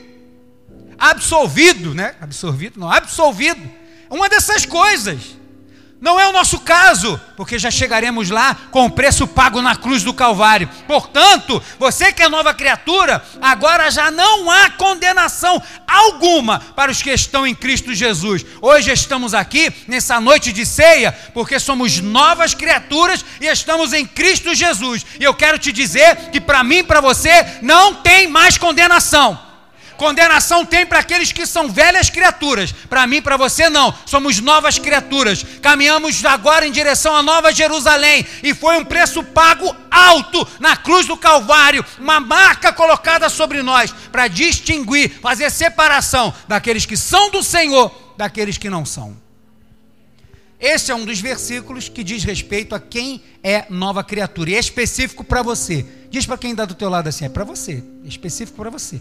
Absolvido, 0.98 1.94
né? 1.94 2.14
Absorvido, 2.20 2.78
não, 2.78 2.90
absolvido. 2.90 3.70
Uma 4.10 4.28
dessas 4.28 4.66
coisas. 4.66 5.36
Não 6.02 6.18
é 6.18 6.26
o 6.26 6.32
nosso 6.32 6.58
caso, 6.58 7.20
porque 7.36 7.60
já 7.60 7.70
chegaremos 7.70 8.28
lá 8.28 8.56
com 8.72 8.86
o 8.86 8.90
preço 8.90 9.24
pago 9.24 9.62
na 9.62 9.76
cruz 9.76 10.02
do 10.02 10.12
Calvário. 10.12 10.68
Portanto, 10.84 11.62
você 11.78 12.12
que 12.12 12.24
é 12.24 12.28
nova 12.28 12.52
criatura, 12.52 13.24
agora 13.40 13.88
já 13.88 14.10
não 14.10 14.50
há 14.50 14.68
condenação 14.70 15.62
alguma 15.86 16.58
para 16.58 16.90
os 16.90 17.00
que 17.00 17.10
estão 17.10 17.46
em 17.46 17.54
Cristo 17.54 17.94
Jesus. 17.94 18.44
Hoje 18.60 18.90
estamos 18.90 19.32
aqui 19.32 19.72
nessa 19.86 20.20
noite 20.20 20.52
de 20.52 20.66
ceia, 20.66 21.12
porque 21.32 21.60
somos 21.60 22.00
novas 22.00 22.52
criaturas 22.52 23.24
e 23.40 23.46
estamos 23.46 23.92
em 23.92 24.04
Cristo 24.04 24.56
Jesus. 24.56 25.06
E 25.20 25.22
eu 25.22 25.32
quero 25.32 25.56
te 25.56 25.70
dizer 25.70 26.16
que 26.32 26.40
para 26.40 26.64
mim 26.64 26.78
e 26.78 26.82
para 26.82 27.00
você 27.00 27.46
não 27.62 27.94
tem 27.94 28.26
mais 28.26 28.58
condenação. 28.58 29.51
Condenação 29.96 30.64
tem 30.64 30.86
para 30.86 30.98
aqueles 30.98 31.32
que 31.32 31.46
são 31.46 31.68
velhas 31.68 32.10
criaturas. 32.10 32.72
Para 32.88 33.06
mim, 33.06 33.22
para 33.22 33.36
você 33.36 33.68
não. 33.68 33.94
Somos 34.06 34.40
novas 34.40 34.78
criaturas. 34.78 35.44
Caminhamos 35.60 36.24
agora 36.24 36.66
em 36.66 36.72
direção 36.72 37.16
à 37.16 37.22
Nova 37.22 37.52
Jerusalém 37.52 38.26
e 38.42 38.54
foi 38.54 38.76
um 38.76 38.84
preço 38.84 39.22
pago 39.22 39.74
alto 39.90 40.46
na 40.58 40.76
cruz 40.76 41.06
do 41.06 41.16
Calvário, 41.16 41.84
uma 41.98 42.18
marca 42.18 42.72
colocada 42.72 43.28
sobre 43.28 43.62
nós 43.62 43.92
para 44.10 44.28
distinguir, 44.28 45.20
fazer 45.20 45.50
separação 45.50 46.32
daqueles 46.48 46.86
que 46.86 46.96
são 46.96 47.30
do 47.30 47.42
Senhor 47.42 48.14
daqueles 48.16 48.58
que 48.58 48.70
não 48.70 48.84
são. 48.84 49.16
Esse 50.58 50.92
é 50.92 50.94
um 50.94 51.04
dos 51.04 51.20
versículos 51.20 51.88
que 51.88 52.04
diz 52.04 52.22
respeito 52.22 52.72
a 52.72 52.78
quem 52.78 53.20
é 53.42 53.66
nova 53.68 54.04
criatura. 54.04 54.50
E 54.50 54.54
é 54.54 54.60
específico 54.60 55.24
para 55.24 55.42
você. 55.42 55.84
Diz 56.08 56.24
para 56.24 56.38
quem 56.38 56.52
está 56.52 56.64
do 56.64 56.74
teu 56.74 56.88
lado 56.88 57.08
assim, 57.08 57.24
é 57.24 57.28
para 57.28 57.42
você. 57.42 57.82
É 58.04 58.08
específico 58.08 58.56
para 58.56 58.70
você. 58.70 59.00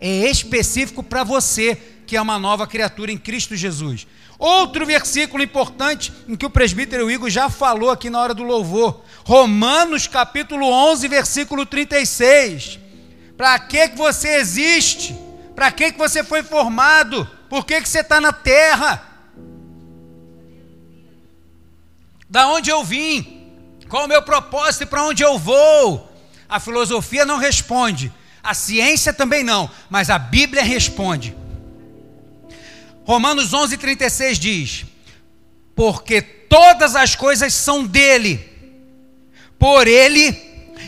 É 0.00 0.30
específico 0.30 1.02
para 1.02 1.24
você 1.24 1.76
que 2.06 2.16
é 2.16 2.20
uma 2.20 2.38
nova 2.38 2.66
criatura 2.66 3.10
em 3.10 3.18
Cristo 3.18 3.56
Jesus. 3.56 4.06
Outro 4.38 4.84
versículo 4.84 5.42
importante 5.42 6.12
em 6.28 6.36
que 6.36 6.44
o 6.44 6.50
presbítero 6.50 7.10
Igor 7.10 7.30
já 7.30 7.48
falou 7.48 7.90
aqui 7.90 8.10
na 8.10 8.20
hora 8.20 8.34
do 8.34 8.42
louvor. 8.42 9.02
Romanos 9.24 10.06
capítulo 10.06 10.66
11, 10.66 11.08
versículo 11.08 11.64
36. 11.64 12.78
Para 13.36 13.58
que, 13.58 13.88
que 13.88 13.96
você 13.96 14.36
existe? 14.36 15.16
Para 15.54 15.70
que, 15.70 15.92
que 15.92 15.98
você 15.98 16.22
foi 16.22 16.42
formado? 16.42 17.28
Por 17.48 17.64
que, 17.64 17.80
que 17.80 17.88
você 17.88 18.00
está 18.00 18.20
na 18.20 18.32
terra? 18.32 19.02
Da 22.28 22.48
onde 22.48 22.70
eu 22.70 22.82
vim? 22.84 23.52
Qual 23.88 24.06
o 24.06 24.08
meu 24.08 24.22
propósito 24.22 24.82
e 24.82 24.86
para 24.86 25.04
onde 25.04 25.22
eu 25.22 25.38
vou? 25.38 26.10
A 26.48 26.58
filosofia 26.58 27.24
não 27.24 27.38
responde, 27.38 28.12
a 28.44 28.52
ciência 28.52 29.12
também 29.12 29.42
não, 29.42 29.70
mas 29.88 30.10
a 30.10 30.18
Bíblia 30.18 30.62
responde. 30.62 31.34
Romanos 33.04 33.52
11:36 33.52 34.38
diz: 34.38 34.84
Porque 35.74 36.20
todas 36.20 36.94
as 36.94 37.16
coisas 37.16 37.54
são 37.54 37.84
dele, 37.86 38.38
por 39.58 39.88
ele 39.88 40.38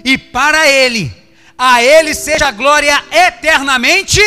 e 0.05 0.19
para 0.19 0.69
ele. 0.69 1.11
A 1.59 1.83
ele 1.83 2.15
seja 2.15 2.49
a 2.49 2.53
glória 2.53 3.03
eternamente. 3.11 4.21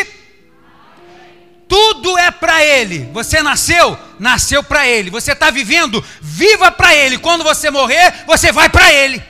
Tudo 1.67 2.17
é 2.17 2.31
para 2.31 2.65
ele. 2.65 3.07
Você 3.13 3.43
nasceu, 3.43 3.95
nasceu 4.19 4.63
para 4.63 4.87
ele. 4.87 5.11
Você 5.11 5.33
está 5.33 5.51
vivendo, 5.51 6.03
viva 6.19 6.71
para 6.71 6.95
ele. 6.95 7.19
Quando 7.19 7.43
você 7.43 7.69
morrer, 7.69 8.25
você 8.25 8.51
vai 8.51 8.69
para 8.69 8.91
ele. 8.91 9.21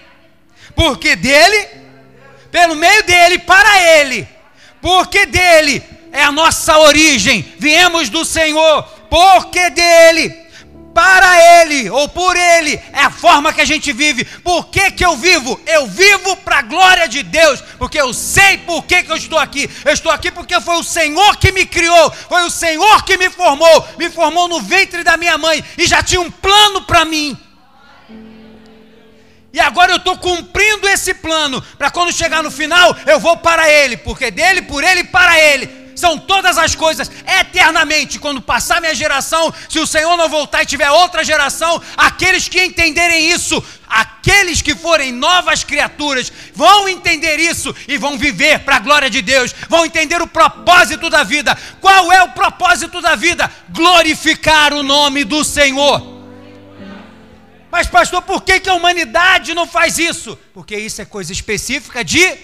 Porque 0.73 1.17
dele, 1.17 1.67
pelo 2.51 2.75
meio 2.75 3.03
dele, 3.03 3.39
para 3.39 3.81
ele. 3.81 4.27
Porque 4.81 5.25
dele 5.25 5.83
é 6.11 6.23
a 6.23 6.31
nossa 6.31 6.77
origem. 6.77 7.53
Viemos 7.57 8.09
do 8.09 8.23
Senhor, 8.23 8.83
porque 9.09 9.69
dele 9.69 10.49
para 10.93 11.61
Ele 11.61 11.89
ou 11.89 12.09
por 12.09 12.35
Ele, 12.35 12.79
é 12.91 13.03
a 13.03 13.09
forma 13.09 13.53
que 13.53 13.61
a 13.61 13.65
gente 13.65 13.93
vive. 13.93 14.25
Por 14.25 14.65
que, 14.67 14.91
que 14.91 15.05
eu 15.05 15.15
vivo? 15.15 15.59
Eu 15.65 15.87
vivo 15.87 16.35
para 16.37 16.59
a 16.59 16.61
glória 16.61 17.07
de 17.07 17.23
Deus, 17.23 17.63
porque 17.77 17.99
eu 17.99 18.13
sei 18.13 18.57
por 18.57 18.83
que, 18.83 19.03
que 19.03 19.11
eu 19.11 19.15
estou 19.15 19.39
aqui. 19.39 19.69
Eu 19.85 19.93
estou 19.93 20.11
aqui 20.11 20.29
porque 20.29 20.59
foi 20.59 20.75
o 20.75 20.83
Senhor 20.83 21.37
que 21.37 21.53
me 21.53 21.65
criou, 21.65 22.11
foi 22.27 22.43
o 22.43 22.49
Senhor 22.49 23.03
que 23.05 23.15
me 23.15 23.29
formou, 23.29 23.87
me 23.97 24.09
formou 24.09 24.49
no 24.49 24.61
ventre 24.61 25.01
da 25.01 25.15
minha 25.15 25.37
mãe 25.37 25.63
e 25.77 25.87
já 25.87 26.03
tinha 26.03 26.19
um 26.19 26.29
plano 26.29 26.81
para 26.81 27.05
mim. 27.05 27.37
E 29.51 29.59
agora 29.59 29.91
eu 29.91 29.97
estou 29.97 30.17
cumprindo 30.17 30.87
esse 30.87 31.13
plano, 31.13 31.61
para 31.77 31.89
quando 31.89 32.13
chegar 32.13 32.43
no 32.43 32.51
final, 32.51 32.95
eu 33.05 33.19
vou 33.19 33.37
para 33.37 33.69
Ele, 33.69 33.97
porque 33.97 34.29
dele, 34.29 34.61
por 34.61 34.83
Ele 34.83 35.03
para 35.05 35.39
Ele 35.39 35.79
são 35.99 36.17
todas 36.17 36.57
as 36.57 36.73
coisas 36.73 37.11
eternamente. 37.39 38.19
Quando 38.19 38.41
passar 38.41 38.79
minha 38.79 38.95
geração, 38.95 39.53
se 39.67 39.79
o 39.79 39.85
Senhor 39.85 40.15
não 40.15 40.29
voltar 40.29 40.63
e 40.63 40.65
tiver 40.65 40.89
outra 40.89 41.23
geração, 41.23 41.81
aqueles 41.97 42.47
que 42.47 42.63
entenderem 42.63 43.29
isso, 43.29 43.61
aqueles 43.87 44.61
que 44.61 44.73
forem 44.73 45.11
novas 45.11 45.63
criaturas, 45.63 46.31
vão 46.53 46.87
entender 46.87 47.37
isso 47.37 47.75
e 47.87 47.97
vão 47.97 48.17
viver 48.17 48.59
para 48.59 48.77
a 48.77 48.79
glória 48.79 49.09
de 49.09 49.21
Deus, 49.21 49.53
vão 49.67 49.85
entender 49.85 50.21
o 50.21 50.27
propósito 50.27 51.09
da 51.09 51.23
vida. 51.23 51.57
Qual 51.81 52.11
é 52.11 52.23
o 52.23 52.29
propósito 52.29 53.01
da 53.01 53.15
vida? 53.15 53.51
Glorificar 53.69 54.73
o 54.73 54.81
nome 54.81 55.25
do 55.25 55.43
Senhor. 55.43 56.18
Mas, 57.71 57.87
pastor, 57.87 58.21
por 58.21 58.43
que, 58.43 58.59
que 58.59 58.69
a 58.69 58.73
humanidade 58.73 59.53
não 59.53 59.67
faz 59.67 59.97
isso? 59.97 60.37
Porque 60.53 60.75
isso 60.75 61.01
é 61.01 61.05
coisa 61.05 61.31
específica 61.31 62.03
de 62.03 62.37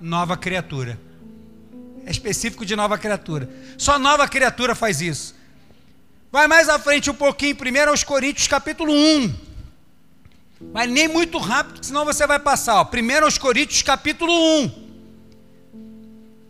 nova 0.00 0.36
criatura 0.36 0.98
é 2.08 2.10
específico 2.10 2.64
de 2.64 2.74
nova 2.74 2.96
criatura. 2.96 3.50
Só 3.76 3.98
nova 3.98 4.26
criatura 4.26 4.74
faz 4.74 5.02
isso. 5.02 5.34
Vai 6.32 6.48
mais 6.48 6.66
à 6.66 6.78
frente 6.78 7.10
um 7.10 7.14
pouquinho, 7.14 7.54
primeiro 7.54 7.90
aos 7.90 8.02
Coríntios, 8.02 8.48
capítulo 8.48 8.90
1. 8.90 9.34
Mas 10.72 10.90
nem 10.90 11.06
muito 11.06 11.36
rápido, 11.36 11.84
senão 11.84 12.06
você 12.06 12.26
vai 12.26 12.38
passar. 12.38 12.76
Ó. 12.76 12.84
Primeiro 12.86 13.26
aos 13.26 13.36
Coríntios, 13.36 13.82
capítulo 13.82 14.32
1. 14.32 14.88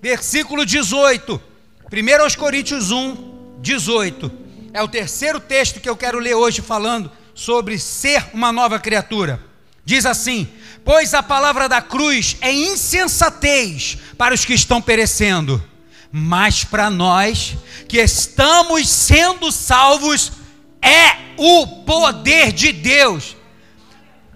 Versículo 0.01 0.65
18. 0.65 1.43
Primeiro 1.91 2.23
aos 2.23 2.37
Coríntios 2.37 2.93
1, 2.93 3.59
18. 3.61 4.31
É 4.73 4.81
o 4.81 4.87
terceiro 4.87 5.41
texto 5.41 5.81
que 5.81 5.89
eu 5.89 5.97
quero 5.97 6.21
ler 6.21 6.37
hoje 6.37 6.63
falando 6.63 7.11
sobre 7.39 7.79
ser 7.79 8.31
uma 8.35 8.51
nova 8.51 8.81
criatura. 8.81 9.41
Diz 9.85 10.05
assim: 10.05 10.49
Pois 10.85 11.15
a 11.15 11.23
palavra 11.23 11.69
da 11.69 11.81
cruz 11.81 12.37
é 12.41 12.53
insensatez 12.53 13.97
para 14.19 14.35
os 14.35 14.45
que 14.45 14.55
estão 14.55 14.83
perecendo, 14.83 15.63
mas 16.11 16.65
para 16.65 16.91
nós 16.91 17.57
que 17.89 17.99
estamos 17.99 18.89
sendo 18.89 19.53
salvos 19.53 20.33
é 20.83 21.17
o 21.37 21.85
poder 21.85 22.51
de 22.51 22.73
Deus. 22.73 23.37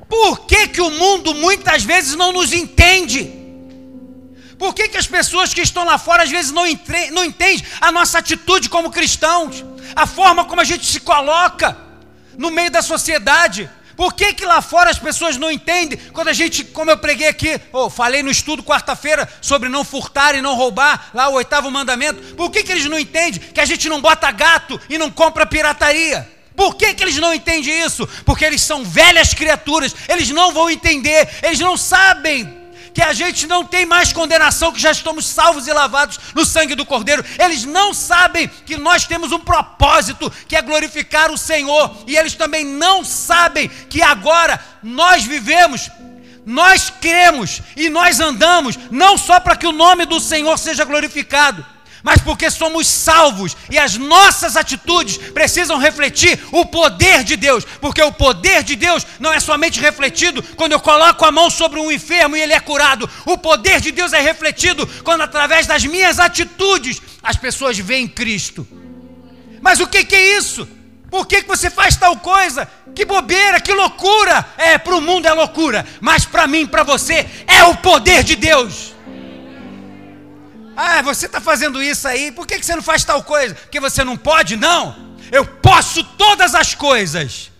Por 0.09 0.47
que, 0.47 0.69
que 0.69 0.81
o 0.81 0.91
mundo 0.91 1.35
muitas 1.35 1.83
vezes 1.83 2.15
não 2.15 2.33
nos 2.33 2.53
entende? 2.53 3.33
Por 4.57 4.73
que, 4.73 4.89
que 4.89 4.97
as 4.97 5.09
pessoas 5.09 5.53
que 5.53 5.61
estão 5.61 5.85
lá 5.85 5.99
fora 5.99 6.23
às 6.23 6.31
vezes 6.31 6.53
não, 6.53 6.65
entre, 6.65 7.11
não 7.11 7.25
entendem 7.25 7.65
a 7.81 7.91
nossa 7.91 8.19
atitude 8.19 8.69
como 8.69 8.93
cristãos, 8.93 9.65
a 9.97 10.07
forma 10.07 10.45
como 10.45 10.61
a 10.61 10.65
gente 10.65 10.87
se 10.87 11.01
coloca 11.01 11.91
no 12.37 12.51
meio 12.51 12.71
da 12.71 12.83
sociedade? 12.83 13.69
Por 13.97 14.15
que, 14.15 14.33
que 14.33 14.45
lá 14.45 14.63
fora 14.63 14.91
as 14.91 14.99
pessoas 14.99 15.37
não 15.37 15.51
entendem? 15.51 15.99
Quando 16.13 16.29
a 16.29 16.33
gente, 16.33 16.65
como 16.65 16.91
eu 16.91 16.99
preguei 16.99 17.29
aqui, 17.29 17.61
ou 17.73 17.87
oh, 17.87 17.91
falei 17.91 18.23
no 18.23 18.31
estudo 18.31 18.63
quarta-feira 18.63 19.29
sobre 19.41 19.69
não 19.69 19.85
furtar 19.85 20.35
e 20.35 20.41
não 20.41 20.57
roubar, 20.57 21.11
lá 21.13 21.29
o 21.29 21.35
oitavo 21.35 21.71
mandamento, 21.71 22.35
por 22.35 22.51
que, 22.51 22.63
que 22.63 22.73
eles 22.73 22.87
não 22.87 22.99
entendem 22.99 23.41
que 23.41 23.61
a 23.61 23.65
gente 23.65 23.89
não 23.89 24.01
bota 24.01 24.31
gato 24.31 24.81
e 24.89 24.97
não 24.97 25.11
compra 25.11 25.47
pirataria? 25.47 26.29
Por 26.57 26.75
que, 26.75 26.95
que 26.95 27.03
eles 27.03 27.17
não 27.17 27.35
entendem 27.35 27.85
isso? 27.85 28.07
Porque 28.25 28.45
eles 28.45 28.63
são 28.63 28.85
velhas 28.85 29.35
criaturas, 29.35 29.95
eles 30.09 30.31
não 30.31 30.53
vão 30.53 30.71
entender, 30.71 31.29
eles 31.43 31.61
não 31.61 31.77
sabem 31.77 32.62
que 32.93 33.03
a 33.03 33.13
gente 33.13 33.47
não 33.47 33.65
tem 33.65 33.87
mais 33.87 34.13
condenação, 34.13 34.73
que 34.73 34.81
já 34.81 34.91
estamos 34.91 35.27
salvos 35.27 35.67
e 35.67 35.73
lavados 35.73 36.19
no 36.35 36.45
sangue 36.45 36.75
do 36.75 36.87
Cordeiro. 36.87 37.25
Eles 37.39 37.65
não 37.65 37.95
sabem 37.95 38.49
que 38.67 38.77
nós 38.77 39.07
temos 39.07 39.33
um 39.33 39.39
propósito, 39.39 40.31
que 40.47 40.57
é 40.57 40.63
glorificar 40.63 41.31
o 41.31 41.39
Senhor. 41.39 42.05
E 42.07 42.17
eles 42.17 42.35
também 42.35 42.65
não 42.65 43.05
sabem 43.05 43.69
que 43.69 44.03
agora 44.03 44.61
nós 44.83 45.25
vivemos 45.25 45.91
nós 46.45 46.91
cremos 47.01 47.63
e 47.77 47.89
nós 47.89 48.19
andamos 48.19 48.77
não 48.91 49.17
só 49.17 49.39
para 49.39 49.55
que 49.55 49.67
o 49.67 49.71
nome 49.71 50.05
do 50.05 50.19
Senhor 50.19 50.59
seja 50.59 50.85
glorificado, 50.85 51.65
mas 52.03 52.21
porque 52.21 52.51
somos 52.51 52.87
salvos 52.87 53.57
e 53.71 53.79
as 53.79 53.97
nossas 53.97 54.57
atitudes 54.57 55.17
precisam 55.17 55.79
refletir 55.79 56.39
o 56.51 56.67
poder 56.67 57.25
de 57.25 57.37
Deus, 57.37 57.65
porque 57.81 58.03
o 58.03 58.13
poder 58.13 58.63
de 58.63 58.77
Deus 58.77 59.07
não 59.21 59.33
é 59.33 59.41
somente 59.41 59.81
refletido 59.81 60.43
quando 60.57 60.73
eu 60.73 60.81
coloco 60.81 61.25
a 61.25 61.33
mão 61.33 61.49
sobre 61.51 61.79
um 61.79 61.91
enfermo 61.91 62.37
e 62.37 62.41
ele 62.41 62.53
é 62.53 62.61
curado, 62.61 63.09
o 63.25 63.39
poder 63.39 63.81
de 63.81 63.93
Deus 63.93 64.13
é 64.13 64.21
refletido 64.21 64.87
quando, 65.05 65.23
através 65.23 65.67
das 65.67 65.85
minhas 65.85 66.19
atitudes, 66.19 67.01
as 67.23 67.37
pessoas 67.37 67.79
veem 67.79 68.09
Cristo. 68.09 68.67
Mas 69.61 69.79
o 69.79 69.87
que, 69.87 70.05
que 70.05 70.17
é 70.17 70.37
isso? 70.37 70.69
Por 71.11 71.27
que, 71.27 71.43
que 71.43 71.49
você 71.49 71.71
faz 71.71 71.95
tal 71.95 72.17
coisa? 72.17 72.67
Que 72.95 73.05
bobeira, 73.05 73.61
que 73.61 73.73
loucura! 73.73 74.45
É, 74.57 74.79
para 74.79 74.97
o 74.97 75.01
mundo 75.01 75.27
é 75.27 75.33
loucura, 75.33 75.87
mas 76.01 76.25
para 76.25 76.47
mim, 76.47 76.67
para 76.67 76.83
você, 76.83 77.29
é 77.47 77.63
o 77.65 77.77
poder 77.77 78.25
de 78.25 78.35
Deus. 78.35 78.92
Ah, 80.77 81.03
você 81.03 81.27
está 81.27 81.41
fazendo 81.41 81.83
isso 81.83 82.09
aí, 82.09 82.33
por 82.33 82.47
que 82.47 82.63
você 82.63 82.75
não 82.75 82.83
faz 82.83 83.05
tal 83.05 83.23
coisa? 83.23 83.55
Porque 83.55 83.81
você 83.81 84.03
não 84.03 84.17
pode? 84.17 84.57
Não, 84.57 85.17
eu 85.31 85.45
posso 85.45 86.03
todas 86.03 86.55
as 86.55 86.75
coisas, 86.75 87.51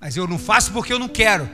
mas 0.00 0.16
eu 0.16 0.26
não 0.26 0.38
faço 0.38 0.72
porque 0.72 0.92
eu 0.92 0.98
não 0.98 1.08
quero. 1.08 1.48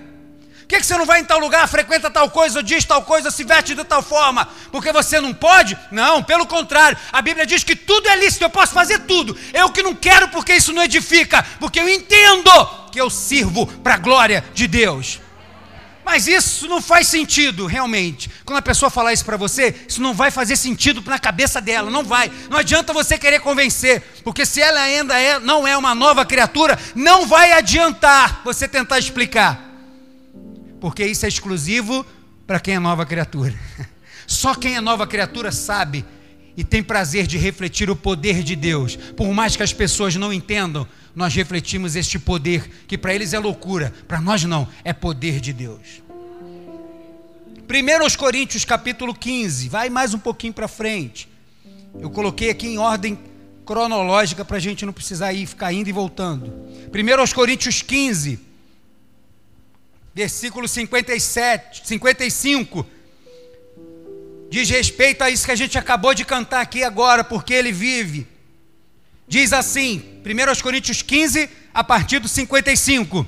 Por 0.65 0.69
que 0.69 0.83
você 0.83 0.97
não 0.97 1.05
vai 1.05 1.21
em 1.21 1.25
tal 1.25 1.39
lugar, 1.39 1.69
frequenta 1.69 2.11
tal 2.11 2.31
coisa, 2.31 2.63
diz 2.63 2.85
tal 2.87 3.03
coisa, 3.03 3.31
se 3.31 3.45
veste 3.45 3.75
de 3.75 3.85
tal 3.85 4.03
forma? 4.03 4.49
Porque 4.73 4.91
você 4.93 5.21
não 5.21 5.35
pode? 5.35 5.77
Não, 5.91 6.23
pelo 6.23 6.47
contrário, 6.47 6.97
a 7.13 7.21
Bíblia 7.21 7.45
diz 7.45 7.63
que 7.63 7.77
tudo 7.77 8.09
é 8.09 8.17
lícito, 8.17 8.45
eu 8.45 8.51
posso 8.51 8.73
fazer 8.73 9.01
tudo. 9.01 9.37
Eu 9.53 9.71
que 9.71 9.83
não 9.83 9.95
quero 9.95 10.29
porque 10.29 10.55
isso 10.55 10.73
não 10.73 10.83
edifica, 10.83 11.43
porque 11.61 11.79
eu 11.79 11.89
entendo 11.89 12.51
que 12.91 12.99
eu 12.99 13.11
sirvo 13.11 13.67
para 13.67 13.95
a 13.95 13.99
glória 13.99 14.43
de 14.55 14.67
Deus. 14.67 15.21
Mas 16.05 16.29
isso 16.29 16.69
não 16.69 16.83
faz 16.83 17.09
sentido, 17.09 17.67
realmente. 17.67 18.31
Quando 18.45 18.59
a 18.59 18.63
pessoa 18.63 18.91
falar 18.91 19.13
isso 19.13 19.25
para 19.25 19.37
você, 19.37 19.75
isso 19.89 20.03
não 20.03 20.13
vai 20.13 20.31
fazer 20.31 20.57
sentido 20.57 21.03
na 21.07 21.19
cabeça 21.19 21.61
dela, 21.61 21.91
não 21.91 22.05
vai. 22.05 22.31
Não 22.51 22.59
adianta 22.59 22.93
você 22.93 23.17
querer 23.17 23.41
convencer, 23.41 24.03
porque 24.23 24.45
se 24.45 24.61
ela 24.61 24.81
ainda 24.81 25.19
é, 25.19 25.39
não 25.39 25.67
é 25.67 25.77
uma 25.77 25.95
nova 25.95 26.25
criatura, 26.27 26.79
não 26.95 27.27
vai 27.27 27.53
adiantar 27.53 28.43
você 28.45 28.69
tentar 28.69 28.99
explicar. 28.99 29.73
Porque 30.81 31.05
isso 31.07 31.25
é 31.25 31.29
exclusivo 31.29 32.05
para 32.47 32.61
quem 32.61 32.75
é 32.75 32.79
nova 32.79 33.07
criatura. 33.07 33.55
Só 34.27 34.55
quem 34.55 34.77
é 34.77 34.81
nova 34.81 35.07
criatura 35.07 35.51
sabe 35.51 36.05
e 36.57 36.63
tem 36.63 36.83
prazer 36.83 37.27
de 37.27 37.39
refletir 37.39 37.91
o 37.91 37.97
poder 37.97 38.43
de 38.43 38.55
Deus. 38.55 38.97
Por 38.97 39.33
mais 39.33 39.57
que 39.57 39.63
as 39.63 39.73
pessoas 39.73 40.15
não 40.17 40.33
entendam, 40.33 40.87
nós 41.15 41.35
refletimos 41.35 41.95
este 41.95 42.19
poder, 42.19 42.69
que 42.87 42.99
para 42.99 43.15
eles 43.15 43.33
é 43.33 43.39
loucura, 43.39 43.93
para 44.09 44.21
nós 44.21 44.43
não, 44.45 44.69
é 44.83 44.93
poder 44.93 45.41
de 45.41 45.53
Deus. 45.53 46.03
1 47.67 48.17
Coríntios 48.17 48.65
capítulo 48.65 49.15
15, 49.15 49.69
vai 49.69 49.89
mais 49.89 50.13
um 50.13 50.19
pouquinho 50.19 50.53
para 50.53 50.69
frente. 50.69 51.29
Eu 51.99 52.11
coloquei 52.11 52.51
aqui 52.51 52.67
em 52.67 52.79
ordem 52.79 53.19
cronológica 53.65 54.45
para 54.45 54.57
a 54.59 54.61
gente 54.61 54.85
não 54.85 54.93
precisar 54.93 55.33
ir 55.33 55.47
ficar 55.47 55.73
indo 55.73 55.89
e 55.89 55.93
voltando. 55.93 56.53
1 56.93 57.33
Coríntios 57.33 57.81
15, 57.81 58.39
versículo 60.13 60.69
57, 60.69 61.87
55. 61.87 62.87
Diz 64.51 64.69
respeito 64.69 65.23
a 65.23 65.31
isso 65.31 65.47
que 65.47 65.53
a 65.53 65.57
gente 65.57 65.79
acabou 65.79 66.15
de 66.15 66.25
cantar 66.25 66.61
aqui 66.61 66.85
agora, 66.85 67.25
porque 67.25 67.55
ele 67.55 67.73
vive. 67.73 68.34
Diz 69.27 69.53
assim, 69.53 70.21
1 70.25 70.63
Coríntios 70.63 71.03
15, 71.03 71.49
a 71.73 71.83
partir 71.83 72.19
do 72.19 72.29
55. 72.29 73.27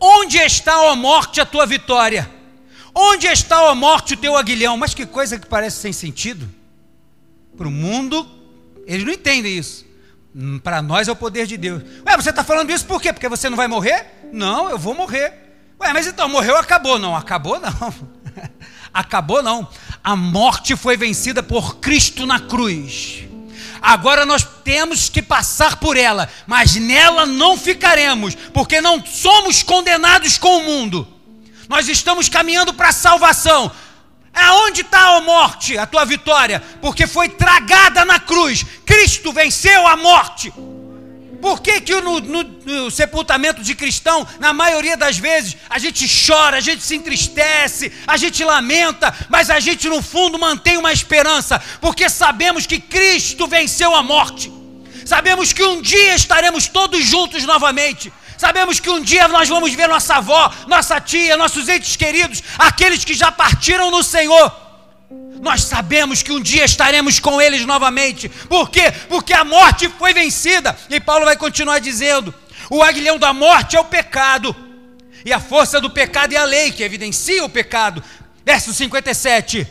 Onde 0.00 0.38
está, 0.38 0.82
ó 0.82 0.94
morte, 0.94 1.40
a 1.40 1.46
tua 1.46 1.66
vitória? 1.66 2.30
Onde 2.94 3.26
está, 3.26 3.62
ó 3.62 3.74
morte, 3.74 4.14
o 4.14 4.16
teu 4.16 4.36
aguilhão? 4.36 4.76
Mas 4.76 4.94
que 4.94 5.06
coisa 5.06 5.38
que 5.38 5.46
parece 5.46 5.78
sem 5.78 5.92
sentido. 5.92 6.48
Para 7.56 7.66
o 7.66 7.70
mundo, 7.70 8.28
eles 8.86 9.04
não 9.04 9.12
entendem 9.12 9.56
isso. 9.56 9.84
Hum, 10.34 10.58
para 10.58 10.82
nós 10.82 11.08
é 11.08 11.12
o 11.12 11.16
poder 11.16 11.46
de 11.46 11.56
Deus. 11.56 11.82
Ué, 12.06 12.16
você 12.16 12.30
está 12.30 12.44
falando 12.44 12.70
isso 12.70 12.84
por 12.84 13.00
quê? 13.00 13.12
Porque 13.12 13.28
você 13.28 13.48
não 13.48 13.56
vai 13.56 13.68
morrer? 13.68 14.06
Não, 14.32 14.68
eu 14.68 14.78
vou 14.78 14.94
morrer. 14.94 15.32
Ué, 15.80 15.92
mas 15.92 16.06
então 16.06 16.28
morreu, 16.28 16.56
acabou. 16.56 16.98
Não, 16.98 17.16
acabou 17.16 17.60
não. 17.60 17.94
acabou 18.92 19.42
não. 19.42 19.68
A 20.02 20.14
morte 20.14 20.76
foi 20.76 20.96
vencida 20.96 21.42
por 21.42 21.76
Cristo 21.76 22.26
na 22.26 22.40
cruz. 22.40 23.24
Agora 23.86 24.24
nós 24.24 24.48
temos 24.64 25.10
que 25.10 25.20
passar 25.20 25.76
por 25.76 25.94
ela, 25.94 26.26
mas 26.46 26.74
nela 26.74 27.26
não 27.26 27.54
ficaremos, 27.54 28.34
porque 28.34 28.80
não 28.80 29.04
somos 29.04 29.62
condenados 29.62 30.38
com 30.38 30.56
o 30.56 30.62
mundo. 30.62 31.06
Nós 31.68 31.86
estamos 31.86 32.30
caminhando 32.30 32.72
para 32.72 32.88
a 32.88 32.92
salvação. 32.92 33.70
Aonde 34.32 34.80
está 34.80 35.14
a 35.14 35.20
morte, 35.20 35.76
a 35.76 35.84
tua 35.84 36.06
vitória? 36.06 36.60
Porque 36.80 37.06
foi 37.06 37.28
tragada 37.28 38.06
na 38.06 38.18
cruz. 38.18 38.64
Cristo 38.86 39.34
venceu 39.34 39.86
a 39.86 39.98
morte. 39.98 40.50
Por 41.44 41.60
que, 41.60 41.78
que 41.82 42.00
no, 42.00 42.20
no, 42.20 42.42
no, 42.42 42.90
sepultamento 42.90 43.62
de 43.62 43.74
cristão, 43.74 44.26
na 44.40 44.54
maioria 44.54 44.96
das 44.96 45.18
vezes, 45.18 45.54
a 45.68 45.78
gente 45.78 46.06
chora, 46.08 46.56
a 46.56 46.60
gente 46.60 46.82
se 46.82 46.96
entristece, 46.96 47.92
a 48.06 48.16
gente 48.16 48.42
lamenta, 48.42 49.14
mas 49.28 49.50
a 49.50 49.60
gente 49.60 49.86
no 49.86 50.00
fundo 50.00 50.38
mantém 50.38 50.78
uma 50.78 50.90
esperança, 50.90 51.62
porque 51.82 52.08
sabemos 52.08 52.66
que 52.66 52.80
Cristo 52.80 53.46
venceu 53.46 53.94
a 53.94 54.02
morte. 54.02 54.50
Sabemos 55.04 55.52
que 55.52 55.62
um 55.62 55.82
dia 55.82 56.14
estaremos 56.14 56.66
todos 56.66 57.04
juntos 57.04 57.44
novamente. 57.44 58.10
Sabemos 58.38 58.80
que 58.80 58.88
um 58.88 59.02
dia 59.02 59.28
nós 59.28 59.46
vamos 59.46 59.74
ver 59.74 59.86
nossa 59.86 60.14
avó, 60.14 60.50
nossa 60.66 60.98
tia, 60.98 61.36
nossos 61.36 61.68
entes 61.68 61.94
queridos, 61.94 62.42
aqueles 62.58 63.04
que 63.04 63.12
já 63.12 63.30
partiram 63.30 63.90
no 63.90 64.02
Senhor. 64.02 64.63
Nós 65.40 65.64
sabemos 65.64 66.22
que 66.22 66.32
um 66.32 66.40
dia 66.40 66.64
estaremos 66.64 67.18
com 67.18 67.40
eles 67.40 67.66
novamente. 67.66 68.28
Por 68.28 68.70
quê? 68.70 68.92
Porque 69.08 69.32
a 69.32 69.44
morte 69.44 69.88
foi 69.98 70.14
vencida. 70.14 70.76
E 70.88 71.00
Paulo 71.00 71.24
vai 71.24 71.36
continuar 71.36 71.78
dizendo: 71.78 72.34
o 72.70 72.82
aguilhão 72.82 73.18
da 73.18 73.32
morte 73.32 73.76
é 73.76 73.80
o 73.80 73.84
pecado, 73.84 74.54
e 75.24 75.32
a 75.32 75.40
força 75.40 75.80
do 75.80 75.90
pecado 75.90 76.32
é 76.32 76.36
a 76.36 76.44
lei, 76.44 76.70
que 76.70 76.82
evidencia 76.82 77.44
o 77.44 77.48
pecado. 77.48 78.02
Verso 78.44 78.72
57. 78.72 79.66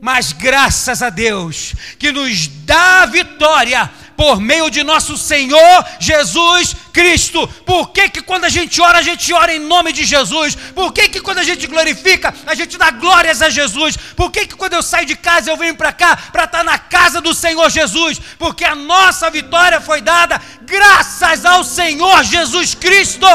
Mas 0.00 0.32
graças 0.32 1.02
a 1.02 1.08
Deus 1.08 1.74
que 1.98 2.12
nos 2.12 2.46
dá 2.46 3.02
a 3.02 3.06
vitória 3.06 3.90
por 4.16 4.40
meio 4.40 4.70
de 4.70 4.82
nosso 4.82 5.16
Senhor 5.16 5.84
Jesus 5.98 6.74
Cristo. 6.92 7.46
Por 7.66 7.90
que, 7.90 8.08
que 8.08 8.22
quando 8.22 8.44
a 8.44 8.48
gente 8.48 8.80
ora, 8.80 8.98
a 8.98 9.02
gente 9.02 9.32
ora 9.32 9.54
em 9.54 9.58
nome 9.58 9.92
de 9.92 10.04
Jesus? 10.04 10.54
Por 10.54 10.92
que, 10.92 11.08
que 11.08 11.20
quando 11.20 11.38
a 11.38 11.44
gente 11.44 11.66
glorifica, 11.66 12.34
a 12.46 12.54
gente 12.54 12.78
dá 12.78 12.90
glórias 12.90 13.42
a 13.42 13.50
Jesus? 13.50 13.96
Por 13.96 14.30
que, 14.30 14.46
que 14.46 14.54
quando 14.54 14.74
eu 14.74 14.82
saio 14.82 15.06
de 15.06 15.16
casa, 15.16 15.50
eu 15.50 15.56
venho 15.56 15.74
para 15.74 15.92
cá 15.92 16.16
para 16.16 16.44
estar 16.44 16.64
na 16.64 16.78
casa 16.78 17.20
do 17.20 17.34
Senhor 17.34 17.68
Jesus? 17.70 18.20
Porque 18.38 18.64
a 18.64 18.74
nossa 18.74 19.30
vitória 19.30 19.80
foi 19.80 20.00
dada 20.00 20.40
graças 20.62 21.44
ao 21.44 21.64
Senhor 21.64 22.22
Jesus 22.24 22.74
Cristo. 22.74 23.26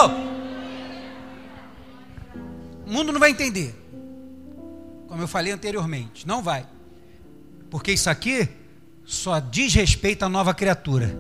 O 2.85 2.91
mundo 2.91 3.11
não 3.11 3.19
vai 3.19 3.29
entender, 3.29 3.75
como 5.07 5.21
eu 5.21 5.27
falei 5.27 5.53
anteriormente, 5.53 6.25
não 6.25 6.41
vai, 6.41 6.65
porque 7.69 7.91
isso 7.91 8.09
aqui 8.09 8.49
só 9.09 9.39
diz 9.39 9.73
respeito 9.73 10.23
à 10.23 10.29
nova 10.29 10.53
criatura. 10.53 11.19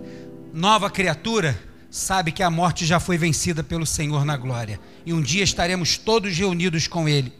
Nova 0.53 0.91
criatura 0.91 1.59
sabe 1.89 2.31
que 2.31 2.43
a 2.43 2.49
morte 2.49 2.85
já 2.85 2.99
foi 2.99 3.17
vencida 3.17 3.63
pelo 3.63 3.83
Senhor 3.83 4.23
na 4.23 4.37
glória. 4.37 4.79
E 5.07 5.11
um 5.11 5.19
dia 5.19 5.43
estaremos 5.43 5.97
todos 5.97 6.37
reunidos 6.37 6.87
com 6.87 7.09
Ele. 7.09 7.33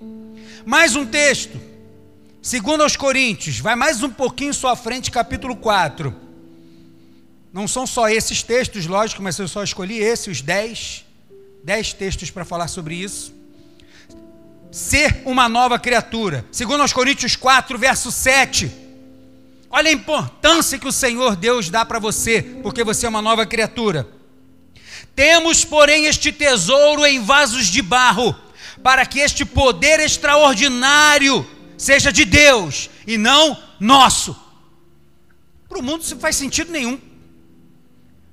Mais 0.65 0.95
um 0.95 1.05
texto. 1.05 1.62
Segundo 2.41 2.81
aos 2.81 2.95
Coríntios, 2.95 3.59
vai 3.59 3.75
mais 3.75 4.01
um 4.01 4.09
pouquinho 4.09 4.51
sua 4.51 4.75
frente, 4.75 5.12
capítulo 5.12 5.55
4. 5.55 6.15
Não 7.53 7.67
são 7.67 7.85
só 7.85 8.09
esses 8.09 8.41
textos, 8.41 8.88
lógico, 8.88 9.21
mas 9.21 9.38
eu 9.38 9.47
só 9.47 9.63
escolhi 9.63 9.99
esse, 9.99 10.31
os 10.31 10.41
10. 10.41 11.05
10 11.63 11.93
textos 11.93 12.31
para 12.31 12.43
falar 12.43 12.69
sobre 12.69 12.95
isso. 12.95 13.35
Ser 14.71 15.21
uma 15.25 15.47
nova 15.47 15.77
criatura. 15.77 16.43
Segundo 16.51 16.81
aos 16.81 16.93
Coríntios 16.93 17.35
4, 17.35 17.77
verso 17.77 18.12
7. 18.12 18.88
Olha 19.69 19.89
a 19.89 19.93
importância 19.93 20.79
que 20.79 20.88
o 20.88 20.91
Senhor 20.91 21.36
Deus 21.36 21.69
dá 21.69 21.86
para 21.86 21.99
você, 21.99 22.41
porque 22.63 22.84
você 22.84 23.05
é 23.05 23.10
uma 23.10 23.21
nova 23.21 23.45
criatura. 23.45 24.08
Temos, 25.15 25.63
porém, 25.63 26.05
este 26.05 26.32
tesouro 26.32 27.05
em 27.05 27.21
vasos 27.21 27.67
de 27.67 27.82
barro, 27.82 28.36
para 28.82 29.05
que 29.05 29.19
este 29.19 29.45
poder 29.45 29.99
extraordinário 29.99 31.45
seja 31.77 32.12
de 32.12 32.25
Deus 32.25 32.89
e 33.05 33.17
não 33.17 33.58
nosso. 33.79 34.36
Para 35.67 35.79
o 35.79 35.84
mundo 35.84 36.01
isso 36.01 36.15
não 36.15 36.21
faz 36.21 36.36
sentido 36.36 36.71
nenhum. 36.71 36.99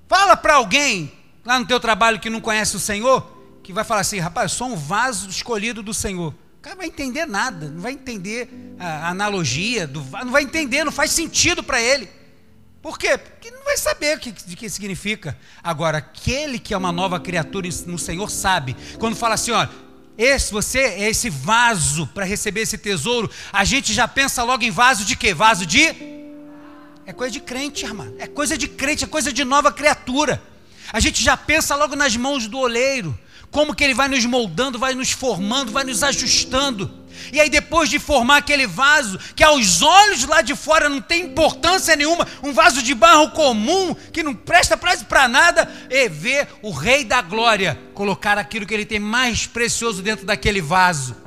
Fala 0.09 0.37
para 0.37 0.55
alguém 0.55 1.13
lá 1.45 1.59
no 1.59 1.67
teu 1.67 1.79
trabalho 1.79 2.19
que 2.19 2.31
não 2.31 2.41
conhece 2.41 2.77
o 2.77 2.81
Senhor, 2.81 3.31
que 3.63 3.73
vai 3.73 3.85
falar 3.85 4.01
assim, 4.01 4.19
rapaz, 4.19 4.53
eu 4.53 4.59
sou 4.59 4.69
um 4.69 4.77
vaso 4.77 5.29
escolhido 5.29 5.83
do 5.83 5.93
Senhor 5.93 6.33
cara 6.67 6.75
vai 6.75 6.89
entender 6.89 7.27
nada, 7.27 7.69
não 7.71 7.81
vai 7.81 7.93
entender 7.93 8.49
a 8.77 9.11
analogia, 9.11 9.87
do, 9.87 10.01
não 10.03 10.33
vai 10.33 10.43
entender, 10.43 10.83
não 10.83 10.91
faz 10.91 11.13
sentido 11.13 11.63
para 11.63 11.81
ele. 11.81 12.09
Por 12.83 12.99
quê? 12.99 13.17
Porque 13.17 13.53
não 13.53 13.63
vai 13.63 13.77
saber 13.77 14.17
o 14.17 14.21
que, 14.21 14.33
de 14.33 14.57
que 14.57 14.69
significa. 14.69 15.39
Agora, 15.63 15.99
aquele 15.99 16.59
que 16.59 16.75
é 16.75 16.77
uma 16.77 16.91
nova 16.91 17.21
criatura 17.21 17.69
no 17.87 17.97
Senhor 17.97 18.29
sabe. 18.29 18.77
Quando 18.99 19.15
fala 19.15 19.35
assim, 19.35 19.53
ó, 19.53 19.65
esse 20.19 20.53
você 20.53 20.81
é 20.81 21.09
esse 21.09 21.31
vaso 21.31 22.05
para 22.09 22.25
receber 22.25 22.63
esse 22.63 22.77
tesouro, 22.77 23.31
a 23.53 23.63
gente 23.65 23.95
já 23.95 24.09
pensa 24.09 24.43
logo 24.43 24.65
em 24.65 24.71
vaso 24.73 25.05
de 25.05 25.15
quê? 25.15 25.33
Vaso 25.33 25.65
de 25.65 25.85
é 27.07 27.13
coisa 27.13 27.31
de 27.31 27.39
crente, 27.39 27.85
irmã. 27.85 28.13
É 28.19 28.27
coisa 28.27 28.59
de 28.59 28.67
crente, 28.67 29.05
é 29.05 29.07
coisa 29.07 29.33
de 29.33 29.45
nova 29.45 29.71
criatura. 29.71 30.43
A 30.93 30.99
gente 30.99 31.23
já 31.23 31.37
pensa 31.37 31.77
logo 31.77 31.95
nas 31.95 32.17
mãos 32.17 32.49
do 32.49 32.59
oleiro 32.59 33.17
como 33.51 33.75
que 33.75 33.85
ele 33.85 33.95
vai 33.95 34.09
nos 34.09 34.25
moldando, 34.25 34.79
vai 34.79 34.95
nos 34.95 35.11
formando, 35.11 35.73
vai 35.73 35.85
nos 35.85 36.03
ajustando. 36.03 37.07
E 37.33 37.41
aí, 37.41 37.49
depois 37.49 37.89
de 37.89 37.99
formar 37.99 38.39
aquele 38.39 38.67
vaso, 38.67 39.19
que 39.35 39.43
aos 39.43 39.83
olhos 39.83 40.25
lá 40.25 40.43
de 40.43 40.55
fora 40.55 40.89
não 40.89 41.01
tem 41.01 41.25
importância 41.25 41.97
nenhuma, 41.97 42.27
um 42.43 42.53
vaso 42.53 42.83
de 42.83 42.95
barro 42.95 43.31
comum, 43.31 43.95
que 44.13 44.23
não 44.23 44.35
presta 44.35 44.77
para 44.77 45.29
nada, 45.29 45.71
e 45.91 46.09
ver 46.09 46.49
o 46.63 46.71
Rei 46.71 47.05
da 47.05 47.23
Glória 47.23 47.79
colocar 47.95 48.39
aquilo 48.39 48.67
que 48.67 48.75
ele 48.75 48.85
tem 48.85 49.01
mais 49.01 49.47
precioso 49.47 50.03
dentro 50.03 50.27
daquele 50.27 50.61
vaso. 50.61 51.26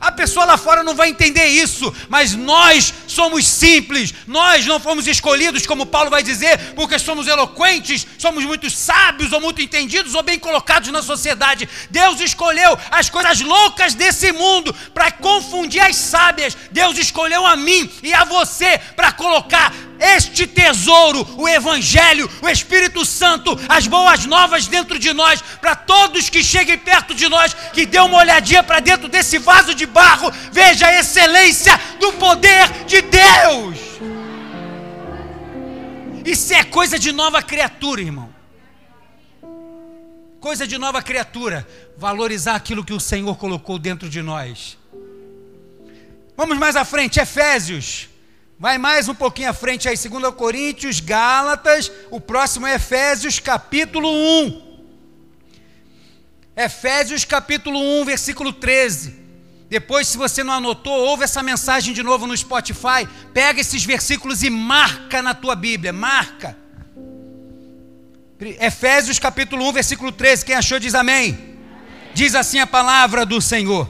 A 0.00 0.12
pessoa 0.12 0.44
lá 0.44 0.56
fora 0.56 0.82
não 0.82 0.94
vai 0.94 1.08
entender 1.08 1.46
isso, 1.46 1.92
mas 2.08 2.34
nós 2.34 2.94
somos 3.06 3.46
simples, 3.46 4.14
nós 4.26 4.64
não 4.66 4.78
fomos 4.78 5.06
escolhidos, 5.06 5.66
como 5.66 5.86
Paulo 5.86 6.10
vai 6.10 6.22
dizer, 6.22 6.74
porque 6.74 6.98
somos 6.98 7.26
eloquentes, 7.26 8.06
somos 8.18 8.44
muito 8.44 8.70
sábios 8.70 9.32
ou 9.32 9.40
muito 9.40 9.60
entendidos 9.60 10.14
ou 10.14 10.22
bem 10.22 10.38
colocados 10.38 10.90
na 10.90 11.02
sociedade. 11.02 11.68
Deus 11.90 12.20
escolheu 12.20 12.78
as 12.90 13.10
coisas 13.10 13.40
loucas 13.40 13.94
desse 13.94 14.32
mundo 14.32 14.74
para 14.94 15.10
confundir 15.10 15.80
as 15.80 15.96
sábias. 15.96 16.56
Deus 16.70 16.96
escolheu 16.98 17.44
a 17.44 17.56
mim 17.56 17.90
e 18.02 18.12
a 18.14 18.24
você 18.24 18.78
para 18.94 19.12
colocar 19.12 19.72
este 19.98 20.46
tesouro, 20.46 21.26
o 21.36 21.48
Evangelho, 21.48 22.30
o 22.40 22.48
Espírito 22.48 23.04
Santo, 23.04 23.58
as 23.68 23.86
boas 23.86 24.24
novas 24.26 24.66
dentro 24.66 24.98
de 24.98 25.12
nós, 25.12 25.42
para 25.60 25.74
todos 25.74 26.30
que 26.30 26.42
cheguem 26.42 26.78
perto 26.78 27.14
de 27.14 27.28
nós, 27.28 27.54
que 27.72 27.86
dê 27.86 27.98
uma 27.98 28.18
olhadinha 28.18 28.62
para 28.62 28.80
dentro 28.80 29.08
desse 29.08 29.38
vaso 29.38 29.74
de 29.74 29.86
barro, 29.86 30.30
veja 30.52 30.86
a 30.86 30.98
excelência 30.98 31.78
do 31.98 32.12
poder 32.14 32.84
de 32.86 33.02
Deus. 33.02 33.78
Isso 36.24 36.52
é 36.52 36.62
coisa 36.62 36.98
de 36.98 37.10
nova 37.10 37.42
criatura, 37.42 38.00
irmão. 38.00 38.28
Coisa 40.40 40.66
de 40.66 40.78
nova 40.78 41.02
criatura. 41.02 41.66
Valorizar 41.96 42.54
aquilo 42.54 42.84
que 42.84 42.92
o 42.92 43.00
Senhor 43.00 43.36
colocou 43.36 43.78
dentro 43.78 44.08
de 44.08 44.22
nós. 44.22 44.76
Vamos 46.36 46.56
mais 46.58 46.76
à 46.76 46.84
frente, 46.84 47.18
Efésios 47.18 48.08
Vai 48.60 48.76
mais 48.76 49.08
um 49.08 49.14
pouquinho 49.14 49.50
à 49.50 49.52
frente 49.52 49.88
aí, 49.88 49.96
2 49.96 50.34
Coríntios, 50.34 50.98
Gálatas, 50.98 51.92
o 52.10 52.20
próximo 52.20 52.66
é 52.66 52.74
Efésios 52.74 53.38
capítulo 53.38 54.08
1. 54.10 54.80
Efésios 56.56 57.24
capítulo 57.24 57.78
1, 58.00 58.04
versículo 58.04 58.52
13. 58.52 59.14
Depois, 59.70 60.08
se 60.08 60.18
você 60.18 60.42
não 60.42 60.54
anotou, 60.54 60.92
ouve 60.92 61.22
essa 61.22 61.40
mensagem 61.40 61.94
de 61.94 62.02
novo 62.02 62.26
no 62.26 62.36
Spotify, 62.36 63.06
pega 63.32 63.60
esses 63.60 63.84
versículos 63.84 64.42
e 64.42 64.50
marca 64.50 65.22
na 65.22 65.34
tua 65.34 65.54
Bíblia, 65.54 65.92
marca. 65.92 66.56
Efésios 68.40 69.20
capítulo 69.20 69.68
1, 69.68 69.72
versículo 69.72 70.10
13, 70.10 70.44
quem 70.44 70.56
achou 70.56 70.80
diz 70.80 70.96
amém. 70.96 71.56
Diz 72.12 72.34
assim 72.34 72.58
a 72.58 72.66
palavra 72.66 73.24
do 73.24 73.40
Senhor: 73.40 73.88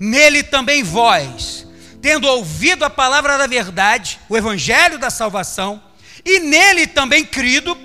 Nele 0.00 0.42
também 0.42 0.82
vós, 0.82 1.61
tendo 2.02 2.26
ouvido 2.26 2.84
a 2.84 2.90
palavra 2.90 3.38
da 3.38 3.46
verdade, 3.46 4.18
o 4.28 4.36
evangelho 4.36 4.98
da 4.98 5.08
salvação, 5.08 5.80
e 6.24 6.40
nele 6.40 6.88
também 6.88 7.24
crido, 7.24 7.78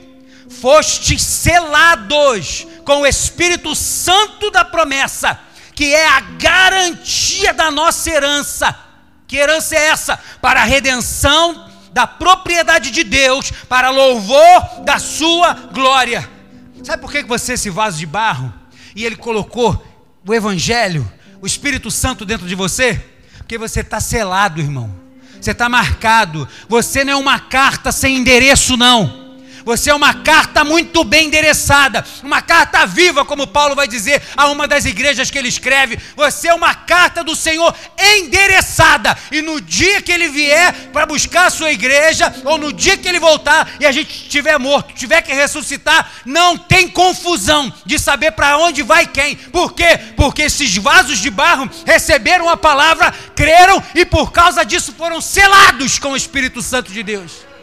fostes 0.59 1.21
selados 1.21 2.65
com 2.83 3.01
o 3.01 3.07
Espírito 3.07 3.75
Santo 3.75 4.49
da 4.49 4.65
promessa, 4.65 5.39
que 5.75 5.93
é 5.93 6.07
a 6.07 6.19
garantia 6.19 7.53
da 7.53 7.69
nossa 7.69 8.09
herança. 8.09 8.75
Que 9.27 9.37
herança 9.37 9.75
é 9.75 9.89
essa? 9.89 10.17
Para 10.41 10.61
a 10.61 10.65
redenção 10.65 11.69
da 11.91 12.07
propriedade 12.07 12.89
de 12.89 13.03
Deus, 13.03 13.51
para 13.69 13.91
louvor 13.91 14.81
da 14.83 14.97
sua 14.97 15.53
glória. 15.53 16.27
Sabe 16.83 17.01
por 17.01 17.11
que 17.11 17.21
você 17.23 17.53
esse 17.53 17.69
vaso 17.69 17.99
de 17.99 18.05
barro? 18.05 18.51
E 18.95 19.05
ele 19.05 19.15
colocou 19.15 19.85
o 20.25 20.33
Evangelho, 20.33 21.11
o 21.39 21.45
Espírito 21.45 21.91
Santo 21.91 22.25
dentro 22.25 22.47
de 22.47 22.55
você? 22.55 23.16
Porque 23.47 23.57
você 23.57 23.79
está 23.79 24.01
selado, 24.01 24.59
irmão. 24.59 24.93
Você 25.39 25.51
está 25.51 25.69
marcado. 25.69 26.45
Você 26.67 27.05
não 27.05 27.13
é 27.13 27.15
uma 27.15 27.39
carta 27.39 27.93
sem 27.93 28.17
endereço, 28.17 28.75
não. 28.75 29.26
Você 29.67 29.89
é 29.89 29.93
uma 29.93 30.13
carta 30.13 30.63
muito 30.63 31.03
bem 31.03 31.27
endereçada, 31.27 32.01
uma 32.23 32.41
carta 32.41 32.85
viva, 32.85 33.25
como 33.25 33.45
Paulo 33.45 33.75
vai 33.75 33.85
dizer 33.85 34.23
a 34.37 34.47
uma 34.47 34.65
das 34.65 34.85
igrejas 34.85 35.29
que 35.29 35.37
ele 35.37 35.49
escreve. 35.49 35.99
Você 36.15 36.47
é 36.47 36.53
uma 36.53 36.73
carta 36.73 37.21
do 37.21 37.35
Senhor 37.35 37.75
endereçada. 38.15 39.17
E 39.29 39.41
no 39.41 39.59
dia 39.59 40.01
que 40.01 40.09
ele 40.09 40.29
vier 40.29 40.71
para 40.93 41.05
buscar 41.05 41.47
a 41.47 41.49
sua 41.49 41.69
igreja, 41.69 42.33
ou 42.45 42.57
no 42.57 42.71
dia 42.71 42.95
que 42.95 43.09
ele 43.09 43.19
voltar 43.19 43.69
e 43.77 43.85
a 43.85 43.91
gente 43.91 44.09
estiver 44.09 44.57
morto, 44.57 44.93
tiver 44.93 45.21
que 45.21 45.33
ressuscitar, 45.33 46.13
não 46.25 46.57
tem 46.57 46.87
confusão 46.87 47.69
de 47.85 47.99
saber 47.99 48.31
para 48.31 48.57
onde 48.57 48.83
vai 48.83 49.05
quem. 49.05 49.35
Por 49.35 49.73
quê? 49.73 49.99
Porque 50.15 50.43
esses 50.43 50.77
vasos 50.77 51.19
de 51.19 51.29
barro 51.29 51.69
receberam 51.85 52.47
a 52.47 52.55
palavra, 52.55 53.13
creram 53.35 53.83
e 53.93 54.05
por 54.05 54.31
causa 54.31 54.63
disso 54.63 54.93
foram 54.97 55.19
selados 55.19 55.99
com 55.99 56.11
o 56.11 56.15
Espírito 56.15 56.61
Santo 56.61 56.89
de 56.89 57.03
Deus 57.03 57.56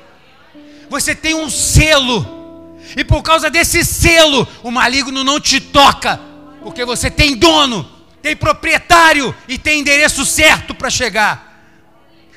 você 0.94 1.12
tem 1.12 1.34
um 1.34 1.50
selo, 1.50 2.76
e 2.96 3.02
por 3.02 3.20
causa 3.20 3.50
desse 3.50 3.84
selo, 3.84 4.46
o 4.62 4.70
maligno 4.70 5.24
não 5.24 5.40
te 5.40 5.60
toca, 5.60 6.20
porque 6.62 6.84
você 6.84 7.10
tem 7.10 7.34
dono, 7.34 7.84
tem 8.22 8.36
proprietário 8.36 9.34
e 9.48 9.58
tem 9.58 9.80
endereço 9.80 10.24
certo 10.24 10.72
para 10.72 10.88
chegar. 10.88 11.52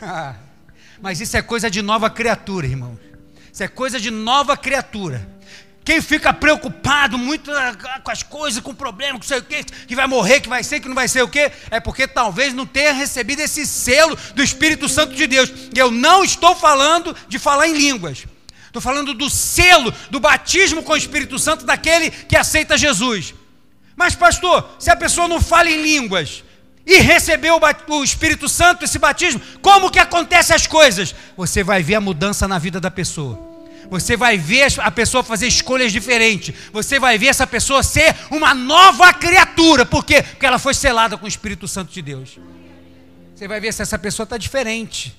Mas 0.99 1.21
isso 1.21 1.37
é 1.37 1.41
coisa 1.43 1.69
de 1.69 1.83
nova 1.83 2.09
criatura, 2.09 2.65
irmão. 2.65 2.97
Isso 3.53 3.61
é 3.61 3.67
coisa 3.67 3.99
de 3.99 4.09
nova 4.09 4.57
criatura. 4.57 5.37
Quem 5.85 6.01
fica 6.01 6.33
preocupado 6.33 7.15
muito 7.15 7.51
ah, 7.51 8.01
com 8.03 8.11
as 8.11 8.23
coisas, 8.23 8.59
com 8.59 8.73
com 8.73 9.21
sei 9.21 9.37
o 9.37 9.43
que, 9.43 9.63
que 9.63 9.95
vai 9.95 10.07
morrer, 10.07 10.41
que 10.41 10.49
vai 10.49 10.63
ser, 10.63 10.79
que 10.79 10.87
não 10.87 10.95
vai 10.95 11.07
ser 11.07 11.21
o 11.21 11.29
que, 11.29 11.51
é 11.69 11.79
porque 11.79 12.07
talvez 12.07 12.55
não 12.55 12.65
tenha 12.65 12.91
recebido 12.91 13.39
esse 13.39 13.67
selo 13.67 14.17
do 14.33 14.41
Espírito 14.41 14.89
Santo 14.89 15.13
de 15.13 15.27
Deus. 15.27 15.53
Eu 15.75 15.91
não 15.91 16.23
estou 16.23 16.55
falando 16.55 17.15
de 17.29 17.37
falar 17.37 17.67
em 17.67 17.73
línguas. 17.73 18.25
Estou 18.77 18.93
falando 18.93 19.15
do 19.15 19.27
selo, 19.27 19.91
do 20.11 20.19
batismo 20.19 20.83
com 20.83 20.93
o 20.93 20.97
Espírito 20.97 21.39
Santo 21.39 21.65
daquele 21.65 22.11
que 22.11 22.37
aceita 22.37 22.77
Jesus. 22.77 23.33
Mas, 23.95 24.13
pastor, 24.13 24.69
se 24.77 24.91
a 24.91 24.95
pessoa 24.95 25.27
não 25.27 25.41
fala 25.41 25.67
em 25.67 25.81
línguas 25.81 26.43
e 26.85 26.99
recebeu 26.99 27.59
o 27.87 28.03
Espírito 28.03 28.47
Santo, 28.47 28.85
esse 28.85 28.99
batismo, 28.99 29.41
como 29.63 29.89
que 29.89 29.97
acontecem 29.97 30.55
as 30.55 30.67
coisas? 30.67 31.15
Você 31.35 31.63
vai 31.63 31.81
ver 31.81 31.95
a 31.95 32.01
mudança 32.01 32.47
na 32.47 32.59
vida 32.59 32.79
da 32.79 32.91
pessoa. 32.91 33.39
Você 33.89 34.15
vai 34.15 34.37
ver 34.37 34.71
a 34.77 34.91
pessoa 34.91 35.23
fazer 35.23 35.47
escolhas 35.47 35.91
diferentes. 35.91 36.53
Você 36.71 36.99
vai 36.99 37.17
ver 37.17 37.27
essa 37.27 37.47
pessoa 37.47 37.81
ser 37.81 38.15
uma 38.29 38.53
nova 38.53 39.11
criatura. 39.11 39.87
Por 39.87 40.05
quê? 40.05 40.21
Porque 40.21 40.45
ela 40.45 40.59
foi 40.59 40.75
selada 40.75 41.17
com 41.17 41.25
o 41.25 41.29
Espírito 41.29 41.67
Santo 41.67 41.91
de 41.91 42.01
Deus. 42.03 42.37
Você 43.33 43.47
vai 43.47 43.59
ver 43.59 43.73
se 43.73 43.81
essa 43.81 43.97
pessoa 43.97 44.25
está 44.25 44.37
diferente. 44.37 45.17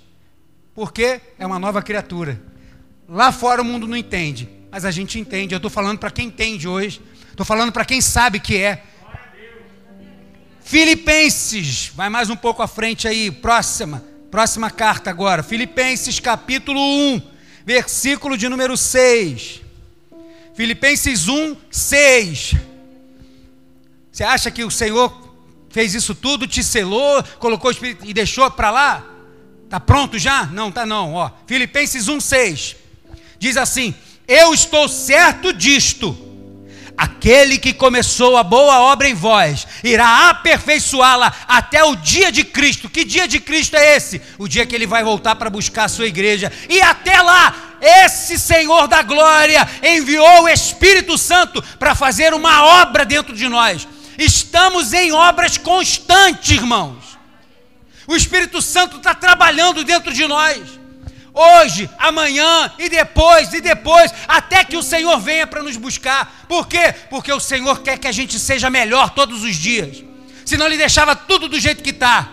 Porque 0.77 1.21
é 1.41 1.45
uma 1.45 1.59
nova 1.59 1.83
criatura. 1.83 2.41
Lá 3.11 3.33
fora 3.33 3.63
o 3.63 3.65
mundo 3.65 3.89
não 3.89 3.97
entende, 3.97 4.47
mas 4.71 4.85
a 4.85 4.91
gente 4.91 5.19
entende. 5.19 5.55
Eu 5.55 5.57
estou 5.57 5.71
falando 5.71 5.99
para 5.99 6.11
quem 6.11 6.27
entende 6.27 6.69
hoje. 6.69 7.01
Estou 7.31 7.47
falando 7.47 7.73
para 7.73 7.83
quem 7.83 8.03
sabe 8.03 8.39
que 8.39 8.59
é. 8.59 8.83
Filipenses, 10.61 11.91
vai 11.95 12.11
mais 12.11 12.29
um 12.29 12.37
pouco 12.37 12.61
à 12.61 12.69
frente 12.69 13.09
aí, 13.09 13.31
próxima, 13.31 14.05
próxima 14.31 14.71
carta 14.71 15.09
agora. 15.09 15.43
Filipenses 15.43 16.21
capítulo 16.21 16.79
1, 16.79 17.23
versículo 17.65 18.37
de 18.37 18.47
número 18.47 18.77
6. 18.77 19.63
Filipenses 20.55 21.29
1, 21.29 21.57
6. 21.71 22.57
Você 24.13 24.23
acha 24.23 24.51
que 24.51 24.63
o 24.63 24.71
Senhor 24.71 25.35
fez 25.71 25.95
isso 25.95 26.15
tudo, 26.15 26.47
te 26.47 26.63
selou, 26.63 27.25
colocou 27.39 27.71
o 27.71 27.73
Espírito 27.73 28.05
e 28.05 28.13
deixou 28.13 28.51
para 28.51 28.71
lá? 28.71 29.07
Tá 29.71 29.81
pronto 29.81 30.19
já? 30.19 30.45
Não, 30.45 30.71
tá 30.71 30.85
não, 30.85 31.15
ó. 31.15 31.31
Filipenses 31.47 32.07
1, 32.07 32.21
6 32.21 32.88
diz 33.39 33.57
assim: 33.57 33.95
Eu 34.27 34.53
estou 34.53 34.89
certo 34.89 35.53
disto. 35.53 36.27
Aquele 36.97 37.59
que 37.59 37.73
começou 37.73 38.37
a 38.37 38.43
boa 38.43 38.81
obra 38.81 39.09
em 39.09 39.15
vós 39.15 39.65
irá 39.85 40.31
aperfeiçoá-la 40.31 41.33
até 41.47 41.85
o 41.85 41.95
dia 41.95 42.33
de 42.33 42.43
Cristo. 42.43 42.91
Que 42.91 43.05
dia 43.05 43.29
de 43.29 43.39
Cristo 43.39 43.77
é 43.77 43.95
esse? 43.95 44.21
O 44.37 44.49
dia 44.49 44.67
que 44.67 44.75
ele 44.75 44.85
vai 44.85 45.05
voltar 45.05 45.37
para 45.37 45.49
buscar 45.49 45.85
a 45.85 45.89
sua 45.89 46.09
igreja. 46.09 46.53
E 46.69 46.81
até 46.81 47.23
lá, 47.23 47.55
esse 47.81 48.37
Senhor 48.37 48.89
da 48.89 49.01
glória 49.03 49.69
enviou 49.81 50.43
o 50.43 50.49
Espírito 50.49 51.17
Santo 51.17 51.63
para 51.79 51.95
fazer 51.95 52.35
uma 52.35 52.65
obra 52.65 53.05
dentro 53.05 53.33
de 53.33 53.49
nós. 53.49 53.87
Estamos 54.19 54.93
em 54.93 55.13
obras 55.13 55.57
constantes, 55.57 56.51
irmãos. 56.51 57.17
O 58.09 58.17
Espírito 58.17 58.61
Santo 58.61 58.97
está 58.97 59.15
trabalhando 59.15 59.85
dentro 59.85 60.13
de 60.13 60.27
nós 60.27 60.79
hoje, 61.39 61.89
amanhã 61.99 62.73
e 62.79 62.89
depois 62.89 63.53
e 63.53 63.61
depois, 63.61 64.13
até 64.27 64.65
que 64.65 64.77
o 64.77 64.83
Senhor 64.83 65.19
venha 65.21 65.47
para 65.47 65.63
nos 65.63 65.77
buscar. 65.77 66.45
Por 66.49 66.67
quê? 66.67 66.93
Porque 67.09 67.33
o 67.33 67.41
Senhor 67.41 67.81
quer 67.81 67.99
que 67.99 68.09
a 68.09 68.13
gente 68.13 68.39
seja 68.39 68.69
melhor 68.69 69.11
todos 69.11 69.45
os 69.45 69.55
dias. 69.55 70.03
Senão 70.45 70.67
ele 70.67 70.77
deixava 70.77 71.15
tudo 71.15 71.49
do 71.49 71.61
jeito 71.61 71.83
que 71.83 71.91
está. 71.91 72.33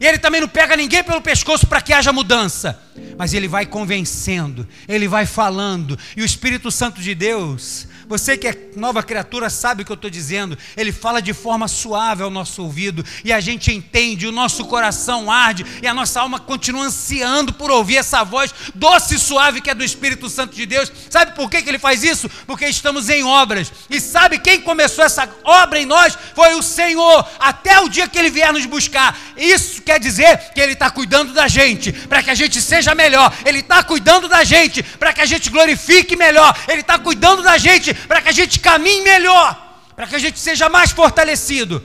E 0.00 0.06
ele 0.06 0.18
também 0.18 0.40
não 0.40 0.48
pega 0.48 0.76
ninguém 0.76 1.04
pelo 1.04 1.20
pescoço 1.20 1.66
para 1.66 1.80
que 1.80 1.92
haja 1.92 2.12
mudança. 2.12 2.80
Mas 3.16 3.32
ele 3.32 3.46
vai 3.46 3.64
convencendo, 3.64 4.66
ele 4.88 5.06
vai 5.06 5.24
falando, 5.24 5.96
e 6.16 6.22
o 6.22 6.24
Espírito 6.24 6.70
Santo 6.70 7.00
de 7.00 7.14
Deus 7.14 7.86
você 8.08 8.36
que 8.36 8.48
é 8.48 8.56
nova 8.76 9.02
criatura 9.02 9.48
sabe 9.48 9.82
o 9.82 9.84
que 9.84 9.92
eu 9.92 9.94
estou 9.94 10.10
dizendo. 10.10 10.56
Ele 10.76 10.92
fala 10.92 11.20
de 11.20 11.32
forma 11.32 11.68
suave 11.68 12.22
ao 12.22 12.30
nosso 12.30 12.62
ouvido 12.62 13.04
e 13.24 13.32
a 13.32 13.40
gente 13.40 13.72
entende, 13.72 14.26
o 14.26 14.32
nosso 14.32 14.64
coração 14.64 15.30
arde 15.30 15.64
e 15.82 15.86
a 15.86 15.94
nossa 15.94 16.20
alma 16.20 16.38
continua 16.38 16.84
ansiando 16.84 17.52
por 17.52 17.70
ouvir 17.70 17.96
essa 17.96 18.24
voz 18.24 18.54
doce 18.74 19.14
e 19.14 19.18
suave 19.18 19.60
que 19.60 19.70
é 19.70 19.74
do 19.74 19.84
Espírito 19.84 20.28
Santo 20.28 20.54
de 20.54 20.66
Deus. 20.66 20.90
Sabe 21.08 21.34
por 21.34 21.50
que, 21.50 21.62
que 21.62 21.68
ele 21.68 21.78
faz 21.78 22.02
isso? 22.02 22.28
Porque 22.46 22.66
estamos 22.66 23.08
em 23.08 23.22
obras. 23.22 23.72
E 23.88 24.00
sabe 24.00 24.38
quem 24.38 24.60
começou 24.60 25.04
essa 25.04 25.28
obra 25.44 25.78
em 25.80 25.86
nós? 25.86 26.16
Foi 26.34 26.54
o 26.54 26.62
Senhor, 26.62 27.26
até 27.38 27.80
o 27.80 27.88
dia 27.88 28.08
que 28.08 28.18
ele 28.18 28.30
vier 28.30 28.52
nos 28.52 28.66
buscar. 28.66 29.16
Isso 29.36 29.82
quer 29.82 29.98
dizer 29.98 30.52
que 30.52 30.60
ele 30.60 30.72
está 30.72 30.90
cuidando 30.90 31.32
da 31.32 31.48
gente, 31.48 31.92
para 31.92 32.22
que 32.22 32.30
a 32.30 32.34
gente 32.34 32.60
seja 32.60 32.94
melhor. 32.94 33.32
Ele 33.44 33.60
está 33.60 33.82
cuidando 33.82 34.28
da 34.28 34.44
gente, 34.44 34.82
para 34.82 35.12
que 35.12 35.20
a 35.20 35.26
gente 35.26 35.50
glorifique 35.50 36.16
melhor. 36.16 36.56
Ele 36.68 36.80
está 36.80 36.98
cuidando 36.98 37.42
da 37.42 37.58
gente 37.58 37.94
para 38.06 38.20
que 38.22 38.28
a 38.28 38.32
gente 38.32 38.60
caminhe 38.60 39.02
melhor, 39.02 39.80
para 39.94 40.06
que 40.06 40.16
a 40.16 40.18
gente 40.18 40.38
seja 40.38 40.68
mais 40.68 40.90
fortalecido. 40.90 41.82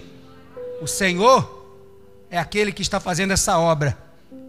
O 0.81 0.87
Senhor 0.87 1.57
é 2.29 2.37
aquele 2.37 2.71
que 2.71 2.81
está 2.81 2.99
fazendo 2.99 3.31
essa 3.31 3.57
obra 3.57 3.97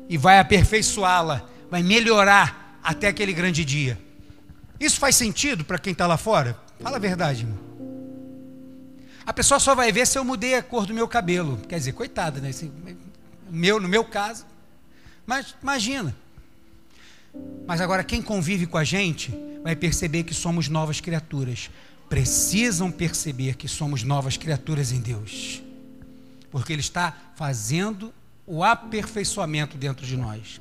e 0.09 0.17
vai 0.19 0.39
aperfeiçoá-la, 0.39 1.43
vai 1.71 1.83
melhorar 1.83 2.79
até 2.83 3.09
aquele 3.09 3.33
grande 3.33 3.65
dia. 3.65 3.99
Isso 4.79 4.99
faz 4.99 5.17
sentido 5.17 5.65
para 5.65 5.79
quem 5.79 5.93
está 5.93 6.07
lá 6.07 6.17
fora? 6.17 6.59
Fala 6.81 6.97
a 6.97 7.01
verdade, 7.01 7.43
irmão. 7.43 7.59
A 9.27 9.33
pessoa 9.33 9.61
só 9.61 9.75
vai 9.75 9.93
ver 9.93 10.07
se 10.07 10.19
eu 10.19 10.25
mudei 10.25 10.55
a 10.55 10.63
cor 10.63 10.87
do 10.87 10.95
meu 10.95 11.07
cabelo. 11.07 11.59
Quer 11.69 11.79
dizer, 11.79 11.93
coitada, 11.93 12.41
né? 12.41 12.51
Meu, 13.49 13.79
no 13.79 13.89
meu 13.89 14.05
caso. 14.05 14.47
Mas 15.27 15.55
imagina. 15.63 16.17
Mas 17.67 17.81
agora, 17.81 18.03
quem 18.03 18.21
convive 18.21 18.67
com 18.67 18.77
a 18.77 18.85
gente 18.85 19.33
vai 19.63 19.77
perceber 19.77 20.25
que 20.25 20.35
somos 20.35 20.69
novas 20.69 21.01
criaturas. 21.01 21.71
Precisam 22.09 22.91
perceber 22.91 23.55
que 23.55 23.69
somos 23.69 24.03
novas 24.03 24.37
criaturas 24.37 24.91
em 24.93 25.01
Deus. 25.01 25.63
Porque 26.51 26.73
Ele 26.73 26.81
está 26.81 27.17
fazendo 27.37 28.13
o 28.47 28.65
aperfeiçoamento 28.65 29.77
dentro 29.77 30.05
de 30.05 30.17
nós. 30.17 30.61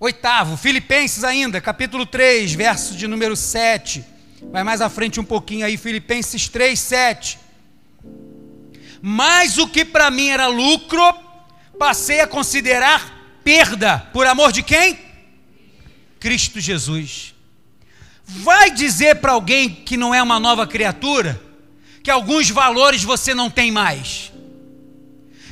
Oitavo, 0.00 0.56
Filipenses 0.56 1.24
ainda, 1.24 1.60
capítulo 1.60 2.06
3, 2.06 2.52
verso 2.54 2.96
de 2.96 3.06
número 3.06 3.36
7. 3.36 4.04
Vai 4.50 4.64
mais 4.64 4.80
à 4.80 4.88
frente 4.88 5.20
um 5.20 5.24
pouquinho 5.24 5.66
aí, 5.66 5.76
Filipenses 5.76 6.48
3, 6.48 6.78
7. 6.78 7.38
Mas 9.00 9.58
o 9.58 9.68
que 9.68 9.84
para 9.84 10.10
mim 10.10 10.28
era 10.28 10.46
lucro, 10.48 11.02
passei 11.78 12.20
a 12.20 12.26
considerar 12.26 13.17
perda. 13.44 13.98
Por 14.12 14.26
amor 14.26 14.52
de 14.52 14.62
quem? 14.62 14.98
Cristo 16.20 16.60
Jesus. 16.60 17.34
Vai 18.24 18.70
dizer 18.70 19.16
para 19.16 19.32
alguém 19.32 19.70
que 19.70 19.96
não 19.96 20.14
é 20.14 20.22
uma 20.22 20.38
nova 20.38 20.66
criatura 20.66 21.40
que 22.02 22.10
alguns 22.10 22.50
valores 22.50 23.02
você 23.02 23.34
não 23.34 23.50
tem 23.50 23.70
mais 23.70 24.32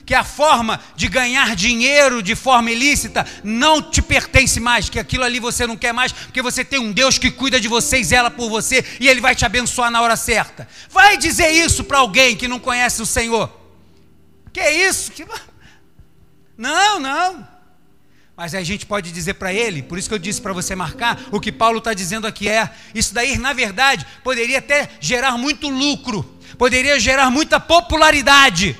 que 0.07 0.15
a 0.15 0.23
forma 0.23 0.81
de 0.95 1.09
ganhar 1.09 1.57
dinheiro 1.57 2.23
de 2.23 2.37
forma 2.37 2.71
ilícita 2.71 3.27
não 3.43 3.83
te 3.83 4.01
pertence 4.01 4.61
mais, 4.61 4.89
que 4.89 5.01
aquilo 5.01 5.25
ali 5.25 5.41
você 5.41 5.67
não 5.67 5.77
quer 5.77 5.93
mais, 5.93 6.13
porque 6.13 6.41
você 6.41 6.65
tem 6.65 6.79
um 6.79 6.93
Deus 6.93 7.19
que 7.19 7.29
cuida 7.29 7.61
de 7.61 7.67
você 7.67 7.99
e 7.99 8.05
zela 8.05 8.31
por 8.31 8.49
você 8.49 8.85
e 9.01 9.09
ele 9.09 9.21
vai 9.21 9.35
te 9.35 9.45
abençoar 9.45 9.91
na 9.91 10.01
hora 10.01 10.17
certa. 10.17 10.69
Vai 10.89 11.19
dizer 11.19 11.51
isso 11.51 11.83
para 11.83 11.99
alguém 11.99 12.37
que 12.37 12.47
não 12.47 12.61
conhece 12.61 13.03
o 13.03 13.07
Senhor. 13.07 13.51
Que 14.53 14.61
é 14.61 14.89
isso? 14.89 15.11
Que... 15.11 15.27
Não, 16.57 17.01
não. 17.01 17.56
Mas 18.37 18.55
a 18.55 18.63
gente 18.63 18.85
pode 18.85 19.11
dizer 19.13 19.35
para 19.35 19.53
ele, 19.53 19.83
por 19.83 19.99
isso 19.99 20.09
que 20.09 20.15
eu 20.15 20.19
disse 20.19 20.43
para 20.43 20.53
você 20.53 20.77
marcar, 20.77 21.19
o 21.31 21.41
que 21.41 21.51
Paulo 21.51 21.79
está 21.79 21.95
dizendo 21.95 22.27
aqui 22.27 22.49
é: 22.49 22.71
isso 22.95 23.15
daí, 23.15 23.39
na 23.39 23.53
verdade, 23.53 24.07
poderia 24.23 24.59
até 24.59 24.91
gerar 25.01 25.39
muito 25.39 25.69
lucro, 25.69 26.23
poderia 26.59 27.01
gerar 27.01 27.31
muita 27.31 27.59
popularidade, 27.59 28.77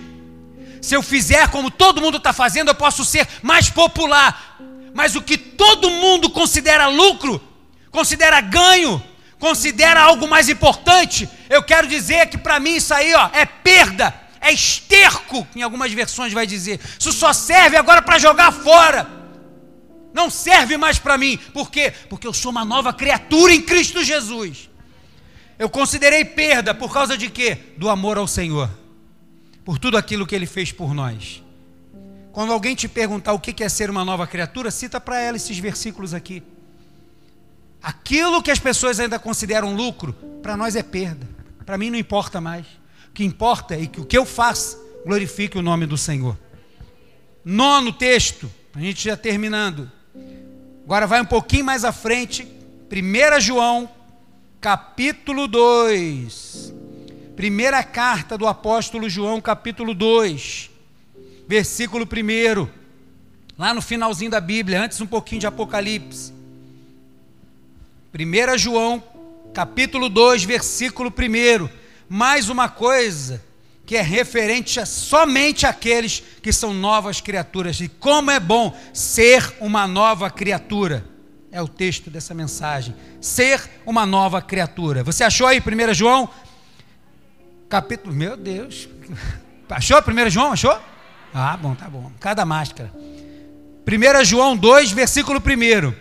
se 0.87 0.95
eu 0.95 1.03
fizer 1.03 1.49
como 1.49 1.69
todo 1.69 2.01
mundo 2.01 2.19
está 2.19 2.33
fazendo, 2.33 2.69
eu 2.69 2.75
posso 2.75 3.05
ser 3.05 3.27
mais 3.43 3.69
popular. 3.69 4.57
Mas 4.95 5.17
o 5.17 5.21
que 5.21 5.37
todo 5.37 5.91
mundo 5.91 6.31
considera 6.31 6.87
lucro, 6.87 7.43
considera 7.91 8.41
ganho, 8.41 9.03
considera 9.39 10.01
algo 10.01 10.29
mais 10.29 10.49
importante, 10.49 11.29
eu 11.51 11.61
quero 11.63 11.89
dizer 11.89 12.29
que 12.29 12.39
para 12.39 12.61
mim 12.61 12.77
isso 12.77 12.95
aí 12.95 13.13
ó, 13.15 13.31
é 13.33 13.45
perda, 13.45 14.15
é 14.41 14.53
esterco, 14.53 15.45
em 15.57 15.63
algumas 15.63 15.93
versões 15.93 16.33
vai 16.33 16.47
dizer. 16.47 16.79
Isso 16.99 17.11
só 17.11 17.33
serve 17.33 17.77
agora 17.77 18.01
para 18.01 18.19
jogar 18.19 18.53
fora. 18.53 19.16
Não 20.17 20.29
serve 20.29 20.77
mais 20.77 20.99
para 20.99 21.17
mim. 21.17 21.39
Por 21.53 21.71
quê? 21.71 21.93
Porque 22.09 22.27
eu 22.27 22.33
sou 22.33 22.51
uma 22.51 22.65
nova 22.65 22.93
criatura 22.93 23.53
em 23.53 23.63
Cristo 23.63 24.03
Jesus. 24.03 24.69
Eu 25.59 25.71
considerei 25.71 26.25
perda 26.25 26.75
por 26.75 26.93
causa 26.93 27.17
de 27.17 27.31
quê? 27.31 27.57
Do 27.77 27.89
amor 27.89 28.19
ao 28.19 28.27
Senhor 28.27 28.69
por 29.67 29.81
tudo 29.81 29.97
aquilo 29.97 30.25
que 30.25 30.33
ele 30.33 30.47
fez 30.47 30.71
por 30.71 30.95
nós. 30.95 31.43
Quando 32.31 32.53
alguém 32.53 32.77
te 32.77 32.87
perguntar 32.87 33.33
o 33.33 33.41
que 33.41 33.65
é 33.65 33.69
ser 33.69 33.91
uma 33.91 34.05
nova 34.05 34.25
criatura, 34.25 34.71
cita 34.71 35.01
para 35.01 35.21
ela 35.21 35.37
esses 35.37 35.59
versículos 35.59 36.15
aqui. 36.15 36.41
Aquilo 37.83 38.41
que 38.41 38.53
as 38.53 38.61
pessoas 38.61 39.01
ainda 39.01 39.19
consideram 39.19 39.75
lucro, 39.75 40.13
para 40.41 40.57
nós 40.57 40.77
é 40.77 40.85
perda. 40.85 41.29
Para 41.65 41.77
mim 41.77 41.91
não 41.91 41.99
importa 41.99 42.41
mais. 42.41 42.65
O 43.09 43.13
que 43.13 43.25
importa 43.25 43.75
é 43.75 43.87
que 43.87 44.01
o 44.01 44.05
que 44.05 44.17
eu 44.17 44.25
faço 44.25 44.79
glorifique 45.05 45.59
o 45.59 45.63
nome 45.63 45.85
do 45.85 45.99
Senhor. 45.99 46.39
Nono 47.45 47.93
texto, 47.93 48.49
a 48.73 48.79
gente 48.79 49.03
já 49.03 49.17
terminando. 49.17 49.91
Agora 50.87 51.05
vai 51.05 51.21
um 51.21 51.27
pouquinho 51.27 51.65
mais 51.65 51.85
à 51.85 51.91
frente, 51.91 52.47
1 52.89 53.41
João, 53.41 53.91
capítulo 54.61 55.49
2. 55.49 56.73
Primeira 57.35 57.83
carta 57.83 58.39
do 58.39 58.47
apóstolo 58.47 59.11
João, 59.11 59.41
capítulo 59.41 59.93
2, 59.93 60.71
versículo 61.49 62.07
1. 62.07 62.69
Lá 63.59 63.75
no 63.75 63.83
finalzinho 63.83 64.31
da 64.31 64.41
Bíblia, 64.41 64.81
antes 64.81 65.01
um 65.01 65.09
pouquinho 65.09 65.41
de 65.41 65.49
Apocalipse. 65.49 66.33
1 68.15 68.57
João, 68.57 69.03
capítulo 69.53 70.09
2, 70.09 70.45
versículo 70.45 71.11
1. 71.11 71.69
Mais 72.09 72.49
uma 72.49 72.69
coisa 72.69 73.43
que 73.87 73.97
é 73.97 74.03
referente 74.03 74.81
a 74.81 74.85
somente 74.85 75.65
àqueles 75.65 76.23
que 76.43 76.53
são 76.53 76.75
novas 76.75 77.21
criaturas. 77.21 77.81
E 77.81 77.89
como 77.89 78.33
é 78.33 78.41
bom 78.41 78.77
ser 78.93 79.55
uma 79.61 79.87
nova 79.87 80.29
criatura. 80.29 81.07
É 81.53 81.63
o 81.63 81.69
texto 81.69 82.11
dessa 82.11 82.35
mensagem. 82.35 82.95
Ser 83.21 83.63
uma 83.87 84.05
nova 84.05 84.43
criatura. 84.43 85.05
Você 85.05 85.23
achou 85.23 85.47
aí 85.47 85.61
1 85.61 85.95
João 85.95 86.29
capítulo. 87.69 88.15
Meu 88.15 88.37
Deus. 88.37 88.89
Achou 89.71 89.99
1 89.99 90.31
João? 90.31 90.53
Achou? 90.53 90.79
Ah, 91.35 91.57
bom, 91.57 91.75
tá 91.75 91.89
bom. 91.89 92.13
Cada 92.21 92.45
máscara. 92.45 92.93
1 93.87 94.25
João 94.25 94.57
2, 94.57 94.93
versículo 94.93 95.41
1. 95.41 95.93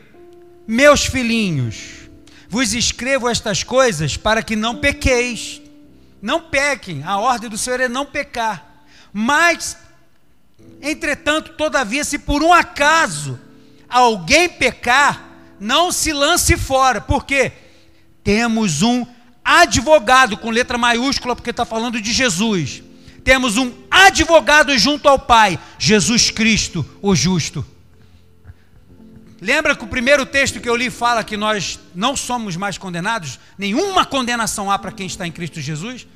Meus 0.67 1.05
filhinhos, 1.05 2.09
vos 2.47 2.73
escrevo 2.73 3.27
estas 3.29 3.63
coisas 3.63 4.17
para 4.17 4.41
que 4.43 4.55
não 4.55 4.75
pequeis. 4.75 5.61
Não 6.25 6.41
pequem. 6.41 7.03
A 7.03 7.19
ordem 7.19 7.47
do 7.47 7.55
Senhor 7.55 7.79
é 7.79 7.87
não 7.87 8.03
pecar. 8.03 8.83
Mas, 9.13 9.77
entretanto, 10.81 11.51
todavia, 11.51 12.03
se 12.03 12.17
por 12.17 12.41
um 12.41 12.51
acaso 12.51 13.39
alguém 13.87 14.49
pecar, 14.49 15.23
não 15.59 15.91
se 15.91 16.11
lance 16.11 16.57
fora. 16.57 16.99
Por 16.99 17.27
quê? 17.27 17.51
Temos 18.23 18.81
um 18.81 19.05
advogado, 19.43 20.35
com 20.35 20.49
letra 20.49 20.79
maiúscula, 20.79 21.35
porque 21.35 21.51
está 21.51 21.63
falando 21.63 22.01
de 22.01 22.11
Jesus. 22.11 22.81
Temos 23.23 23.55
um 23.55 23.71
advogado 23.91 24.75
junto 24.79 25.07
ao 25.07 25.19
Pai, 25.19 25.59
Jesus 25.77 26.31
Cristo, 26.31 26.83
o 27.03 27.15
justo. 27.15 27.63
Lembra 29.39 29.75
que 29.75 29.83
o 29.83 29.87
primeiro 29.87 30.25
texto 30.25 30.59
que 30.59 30.67
eu 30.67 30.75
li 30.75 30.89
fala 30.89 31.23
que 31.23 31.37
nós 31.37 31.79
não 31.93 32.17
somos 32.17 32.55
mais 32.55 32.79
condenados? 32.79 33.39
Nenhuma 33.59 34.07
condenação 34.07 34.71
há 34.71 34.79
para 34.79 34.91
quem 34.91 35.05
está 35.05 35.27
em 35.27 35.31
Cristo 35.31 35.61
Jesus. 35.61 36.07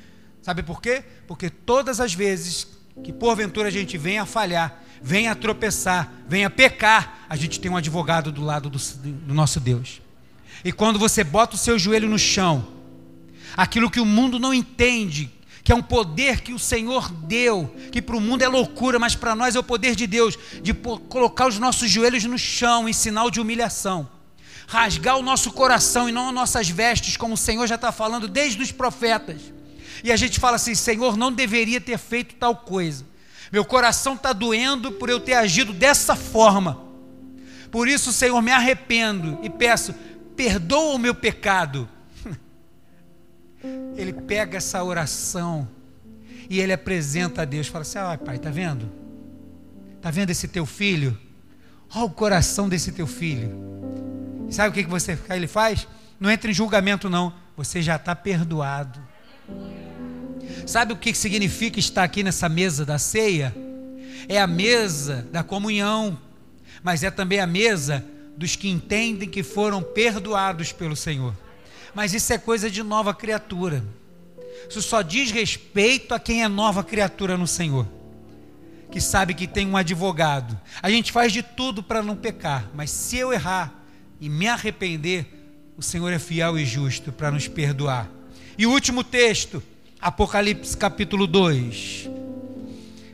Sabe 0.42 0.62
por 0.62 0.80
quê? 0.80 1.04
Porque 1.26 1.50
todas 1.50 2.00
as 2.00 2.14
vezes 2.14 2.66
que 3.02 3.12
porventura 3.12 3.68
a 3.68 3.70
gente 3.70 3.96
venha 3.96 4.22
a 4.22 4.26
falhar, 4.26 4.82
venha 5.02 5.32
a 5.32 5.34
tropeçar, 5.34 6.12
venha 6.28 6.46
a 6.46 6.50
pecar, 6.50 7.26
a 7.28 7.36
gente 7.36 7.60
tem 7.60 7.70
um 7.70 7.76
advogado 7.76 8.30
do 8.30 8.42
lado 8.42 8.68
do, 8.68 8.78
do 8.78 9.34
nosso 9.34 9.60
Deus. 9.60 10.00
E 10.64 10.72
quando 10.72 10.98
você 10.98 11.24
bota 11.24 11.56
o 11.56 11.58
seu 11.58 11.78
joelho 11.78 12.08
no 12.08 12.18
chão, 12.18 12.66
aquilo 13.56 13.90
que 13.90 14.00
o 14.00 14.04
mundo 14.04 14.38
não 14.38 14.52
entende, 14.52 15.30
que 15.62 15.72
é 15.72 15.74
um 15.74 15.82
poder 15.82 16.40
que 16.40 16.52
o 16.52 16.58
Senhor 16.58 17.10
deu, 17.10 17.74
que 17.92 18.02
para 18.02 18.16
o 18.16 18.20
mundo 18.20 18.42
é 18.42 18.48
loucura, 18.48 18.98
mas 18.98 19.14
para 19.14 19.34
nós 19.34 19.54
é 19.54 19.58
o 19.58 19.64
poder 19.64 19.94
de 19.94 20.06
Deus, 20.06 20.38
de 20.62 20.74
colocar 20.74 21.46
os 21.46 21.58
nossos 21.58 21.90
joelhos 21.90 22.24
no 22.24 22.38
chão 22.38 22.88
em 22.88 22.92
sinal 22.92 23.30
de 23.30 23.40
humilhação, 23.40 24.08
rasgar 24.66 25.16
o 25.16 25.22
nosso 25.22 25.52
coração 25.52 26.08
e 26.08 26.12
não 26.12 26.28
as 26.28 26.34
nossas 26.34 26.68
vestes, 26.68 27.16
como 27.16 27.34
o 27.34 27.38
Senhor 27.38 27.66
já 27.66 27.74
está 27.76 27.92
falando 27.92 28.28
desde 28.28 28.62
os 28.62 28.72
profetas. 28.72 29.40
E 30.02 30.10
a 30.10 30.16
gente 30.16 30.40
fala 30.40 30.56
assim: 30.56 30.74
Senhor, 30.74 31.16
não 31.16 31.32
deveria 31.32 31.80
ter 31.80 31.98
feito 31.98 32.34
tal 32.34 32.56
coisa. 32.56 33.04
Meu 33.52 33.64
coração 33.64 34.14
está 34.14 34.32
doendo 34.32 34.92
por 34.92 35.08
eu 35.08 35.18
ter 35.18 35.34
agido 35.34 35.72
dessa 35.72 36.14
forma. 36.14 36.84
Por 37.70 37.88
isso, 37.88 38.12
Senhor, 38.12 38.40
me 38.42 38.50
arrependo 38.50 39.38
e 39.42 39.50
peço, 39.50 39.94
perdoa 40.36 40.94
o 40.94 40.98
meu 40.98 41.14
pecado 41.14 41.88
ele 43.96 44.12
pega 44.12 44.56
essa 44.56 44.82
oração 44.82 45.68
e 46.48 46.60
ele 46.60 46.72
apresenta 46.72 47.42
a 47.42 47.44
Deus, 47.44 47.68
fala 47.68 47.82
assim: 47.82 47.98
"Ah, 47.98 48.18
pai, 48.18 48.38
tá 48.38 48.50
vendo? 48.50 48.90
Tá 50.00 50.10
vendo 50.10 50.30
esse 50.30 50.48
teu 50.48 50.64
filho? 50.64 51.18
Olha 51.94 52.04
o 52.04 52.10
coração 52.10 52.68
desse 52.68 52.92
teu 52.92 53.06
filho. 53.06 53.52
Sabe 54.50 54.70
o 54.70 54.72
que 54.72 54.84
que 54.84 54.90
você 54.90 55.18
ele 55.28 55.46
faz? 55.46 55.86
Não 56.18 56.30
entra 56.30 56.50
em 56.50 56.54
julgamento 56.54 57.10
não, 57.10 57.32
você 57.56 57.82
já 57.82 57.96
está 57.96 58.14
perdoado. 58.14 59.00
Sabe 60.66 60.92
o 60.92 60.96
que 60.96 61.14
significa 61.14 61.78
estar 61.78 62.04
aqui 62.04 62.22
nessa 62.22 62.48
mesa 62.48 62.84
da 62.84 62.98
ceia? 62.98 63.54
É 64.28 64.40
a 64.40 64.46
mesa 64.46 65.26
da 65.32 65.42
comunhão, 65.42 66.18
mas 66.82 67.02
é 67.02 67.10
também 67.10 67.40
a 67.40 67.46
mesa 67.46 68.04
dos 68.36 68.56
que 68.56 68.68
entendem 68.68 69.28
que 69.28 69.42
foram 69.42 69.82
perdoados 69.82 70.72
pelo 70.72 70.96
Senhor 70.96 71.34
mas 71.94 72.14
isso 72.14 72.32
é 72.32 72.38
coisa 72.38 72.70
de 72.70 72.82
nova 72.82 73.14
criatura. 73.14 73.84
Isso 74.68 74.82
só 74.82 75.02
diz 75.02 75.30
respeito 75.30 76.14
a 76.14 76.20
quem 76.20 76.42
é 76.42 76.48
nova 76.48 76.84
criatura 76.84 77.36
no 77.36 77.46
Senhor, 77.46 77.86
que 78.90 79.00
sabe 79.00 79.34
que 79.34 79.46
tem 79.46 79.66
um 79.66 79.76
advogado. 79.76 80.58
A 80.82 80.90
gente 80.90 81.12
faz 81.12 81.32
de 81.32 81.42
tudo 81.42 81.82
para 81.82 82.02
não 82.02 82.16
pecar, 82.16 82.70
mas 82.74 82.90
se 82.90 83.16
eu 83.16 83.32
errar 83.32 83.72
e 84.20 84.28
me 84.28 84.46
arrepender, 84.46 85.26
o 85.76 85.82
Senhor 85.82 86.12
é 86.12 86.18
fiel 86.18 86.58
e 86.58 86.64
justo 86.64 87.10
para 87.10 87.30
nos 87.30 87.48
perdoar. 87.48 88.08
E 88.58 88.66
o 88.66 88.70
último 88.70 89.02
texto, 89.02 89.62
Apocalipse 90.00 90.76
capítulo 90.76 91.26
2. 91.26 92.08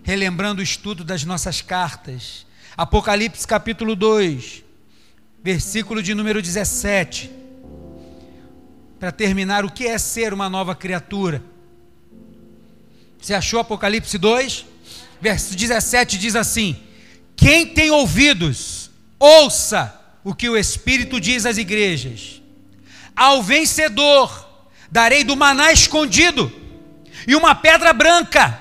Relembrando 0.02 0.60
o 0.60 0.64
estudo 0.64 1.02
das 1.02 1.24
nossas 1.24 1.60
cartas. 1.60 2.46
Apocalipse 2.76 3.46
capítulo 3.46 3.96
2, 3.96 4.62
versículo 5.42 6.02
de 6.02 6.14
número 6.14 6.42
17 6.42 7.36
para 8.98 9.12
terminar, 9.12 9.64
o 9.64 9.70
que 9.70 9.86
é 9.86 9.98
ser 9.98 10.32
uma 10.32 10.48
nova 10.48 10.74
criatura? 10.74 11.42
Você 13.20 13.34
achou 13.34 13.60
Apocalipse 13.60 14.16
2? 14.16 14.64
Verso 15.20 15.54
17 15.54 16.18
diz 16.18 16.34
assim: 16.34 16.76
Quem 17.36 17.66
tem 17.66 17.90
ouvidos, 17.90 18.90
ouça 19.18 19.94
o 20.24 20.34
que 20.34 20.48
o 20.48 20.56
Espírito 20.56 21.20
diz 21.20 21.44
às 21.44 21.58
igrejas. 21.58 22.40
Ao 23.14 23.42
vencedor 23.42 24.46
darei 24.90 25.24
do 25.24 25.36
maná 25.36 25.72
escondido 25.72 26.50
e 27.26 27.34
uma 27.34 27.54
pedra 27.54 27.92
branca, 27.92 28.60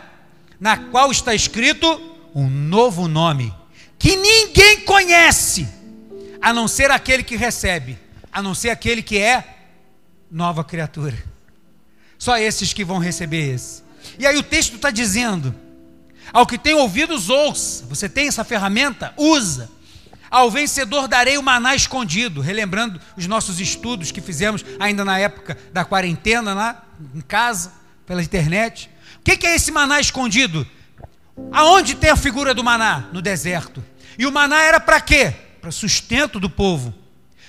na 0.59 0.77
qual 0.77 1.11
está 1.11 1.35
escrito 1.35 1.87
um 2.33 2.49
novo 2.49 3.07
nome, 3.07 3.53
que 3.97 4.15
ninguém 4.15 4.81
conhece, 4.81 5.67
a 6.41 6.51
não 6.51 6.67
ser 6.67 6.91
aquele 6.91 7.23
que 7.23 7.35
recebe, 7.35 7.97
a 8.31 8.41
não 8.41 8.53
ser 8.53 8.69
aquele 8.69 9.01
que 9.01 9.17
é 9.17 9.43
nova 10.29 10.63
criatura. 10.63 11.17
Só 12.17 12.37
esses 12.37 12.73
que 12.73 12.83
vão 12.83 12.97
receber 12.97 13.53
esse. 13.53 13.83
E 14.17 14.25
aí 14.25 14.37
o 14.37 14.43
texto 14.43 14.75
está 14.75 14.89
dizendo: 14.89 15.55
ao 16.33 16.45
que 16.45 16.57
tem 16.57 16.73
ouvidos, 16.73 17.29
ouça. 17.29 17.85
Você 17.85 18.09
tem 18.09 18.27
essa 18.27 18.43
ferramenta? 18.43 19.13
Usa. 19.17 19.69
Ao 20.29 20.51
vencedor 20.51 21.07
darei 21.07 21.37
o 21.37 21.43
maná 21.43 21.75
escondido, 21.75 22.41
relembrando 22.41 22.99
os 23.15 23.27
nossos 23.27 23.59
estudos 23.59 24.11
que 24.11 24.19
fizemos 24.19 24.65
ainda 24.79 25.05
na 25.05 25.17
época 25.17 25.57
da 25.71 25.85
quarentena, 25.85 26.53
lá 26.53 26.83
em 27.13 27.21
casa, 27.21 27.71
pela 28.05 28.21
internet. 28.21 28.89
O 29.17 29.21
que 29.21 29.45
é 29.45 29.55
esse 29.55 29.71
maná 29.71 29.99
escondido? 29.99 30.65
Aonde 31.51 31.95
tem 31.95 32.09
a 32.09 32.15
figura 32.15 32.53
do 32.53 32.63
maná? 32.63 33.09
No 33.11 33.21
deserto. 33.21 33.83
E 34.17 34.25
o 34.25 34.31
maná 34.31 34.63
era 34.63 34.79
para 34.79 35.01
quê? 35.01 35.33
Para 35.59 35.71
sustento 35.71 36.39
do 36.39 36.49
povo. 36.49 36.93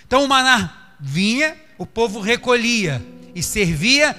Então 0.06 0.24
o 0.24 0.28
maná 0.28 0.94
vinha, 0.98 1.56
o 1.78 1.86
povo 1.86 2.20
recolhia 2.20 3.04
e 3.34 3.42
servia 3.42 4.16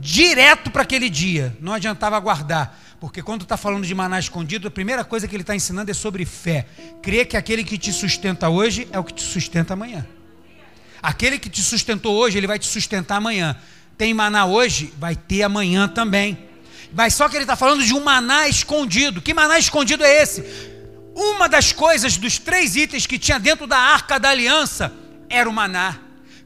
direto 0.00 0.70
para 0.70 0.82
aquele 0.82 1.08
dia. 1.08 1.56
Não 1.60 1.72
adiantava 1.72 2.18
guardar. 2.18 2.80
Porque 3.00 3.22
quando 3.22 3.42
está 3.42 3.56
falando 3.56 3.86
de 3.86 3.94
maná 3.94 4.18
escondido, 4.18 4.66
a 4.66 4.70
primeira 4.70 5.04
coisa 5.04 5.28
que 5.28 5.36
ele 5.36 5.42
está 5.42 5.54
ensinando 5.54 5.90
é 5.90 5.94
sobre 5.94 6.24
fé. 6.24 6.66
Crê 7.02 7.24
que 7.24 7.36
aquele 7.36 7.62
que 7.62 7.76
te 7.76 7.92
sustenta 7.92 8.48
hoje 8.48 8.88
é 8.90 8.98
o 8.98 9.04
que 9.04 9.12
te 9.12 9.22
sustenta 9.22 9.74
amanhã. 9.74 10.06
Aquele 11.02 11.38
que 11.38 11.50
te 11.50 11.60
sustentou 11.60 12.14
hoje, 12.14 12.38
ele 12.38 12.46
vai 12.46 12.58
te 12.58 12.66
sustentar 12.66 13.16
amanhã. 13.16 13.56
Tem 13.96 14.12
maná 14.12 14.46
hoje, 14.46 14.92
vai 14.98 15.14
ter 15.14 15.42
amanhã 15.42 15.86
também. 15.86 16.38
Mas 16.92 17.14
só 17.14 17.28
que 17.28 17.36
ele 17.36 17.44
está 17.44 17.56
falando 17.56 17.84
de 17.84 17.94
um 17.94 18.02
maná 18.02 18.48
escondido. 18.48 19.20
Que 19.20 19.34
maná 19.34 19.58
escondido 19.58 20.04
é 20.04 20.22
esse? 20.22 20.44
Uma 21.14 21.48
das 21.48 21.72
coisas, 21.72 22.16
dos 22.16 22.38
três 22.38 22.76
itens 22.76 23.06
que 23.06 23.18
tinha 23.18 23.38
dentro 23.38 23.66
da 23.66 23.78
arca 23.78 24.18
da 24.18 24.30
aliança, 24.30 24.92
era 25.28 25.48
o 25.48 25.52
maná. 25.52 25.96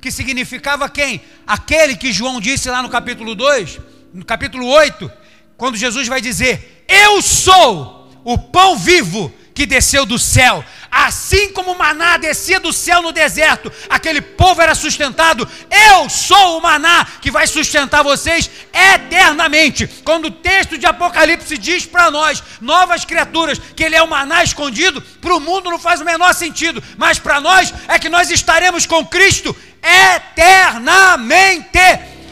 Que 0.01 0.11
significava 0.11 0.89
quem? 0.89 1.21
Aquele 1.47 1.97
que 1.97 2.13
João 2.13 2.41
disse 2.41 2.71
lá 2.71 2.83
no 2.83 2.89
capítulo 2.89 3.35
2, 3.35 3.81
no 4.15 4.25
capítulo 4.25 4.67
8, 4.67 5.11
quando 5.57 5.77
Jesus 5.77 6.07
vai 6.07 6.21
dizer: 6.21 6.85
Eu 6.89 7.21
sou 7.21 8.11
o 8.25 8.39
pão 8.39 8.77
vivo 8.77 9.33
que 9.55 9.67
desceu 9.67 10.07
do 10.07 10.19
céu. 10.19 10.65
Assim 10.91 11.53
como 11.53 11.73
o 11.73 11.79
maná 11.79 12.17
descia 12.17 12.59
do 12.59 12.73
céu 12.73 13.03
no 13.03 13.13
deserto, 13.13 13.71
aquele 13.89 14.21
povo 14.21 14.63
era 14.63 14.75
sustentado. 14.75 15.49
Eu 15.71 16.09
sou 16.09 16.59
o 16.59 16.63
maná 16.63 17.07
que 17.21 17.31
vai 17.31 17.47
sustentar 17.47 18.03
vocês 18.03 18.51
eternamente. 18.73 19.87
Quando 20.05 20.27
o 20.27 20.31
texto 20.31 20.79
de 20.79 20.87
Apocalipse 20.87 21.59
diz 21.59 21.85
para 21.85 22.11
nós, 22.11 22.43
novas 22.61 23.05
criaturas, 23.05 23.61
que 23.77 23.85
ele 23.85 23.97
é 23.97 24.03
o 24.03 24.09
maná 24.09 24.43
escondido, 24.43 25.03
para 25.21 25.35
o 25.35 25.41
mundo 25.41 25.71
não 25.71 25.79
faz 25.79 26.01
o 26.01 26.05
menor 26.05 26.35
sentido, 26.35 26.83
mas 26.97 27.19
para 27.19 27.41
nós 27.41 27.73
é 27.87 27.99
que 27.99 28.09
nós 28.09 28.31
estaremos 28.31 28.87
com 28.87 29.05
Cristo 29.05 29.55
eternamente 29.83 31.69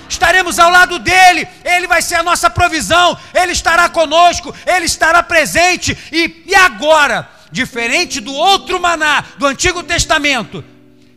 estaremos 0.09 0.59
ao 0.59 0.71
lado 0.71 0.99
dele, 0.99 1.47
ele 1.65 1.87
vai 1.87 2.01
ser 2.01 2.17
a 2.17 2.23
nossa 2.23 2.49
provisão, 2.49 3.19
ele 3.35 3.53
estará 3.53 3.89
conosco, 3.89 4.55
ele 4.67 4.87
estará 4.87 5.23
presente. 5.23 5.97
E, 6.13 6.45
e 6.47 6.55
agora, 6.55 7.29
diferente 7.51 8.21
do 8.21 8.33
outro 8.33 8.81
maná 8.81 9.25
do 9.39 9.47
Antigo 9.47 9.83
Testamento, 9.83 10.65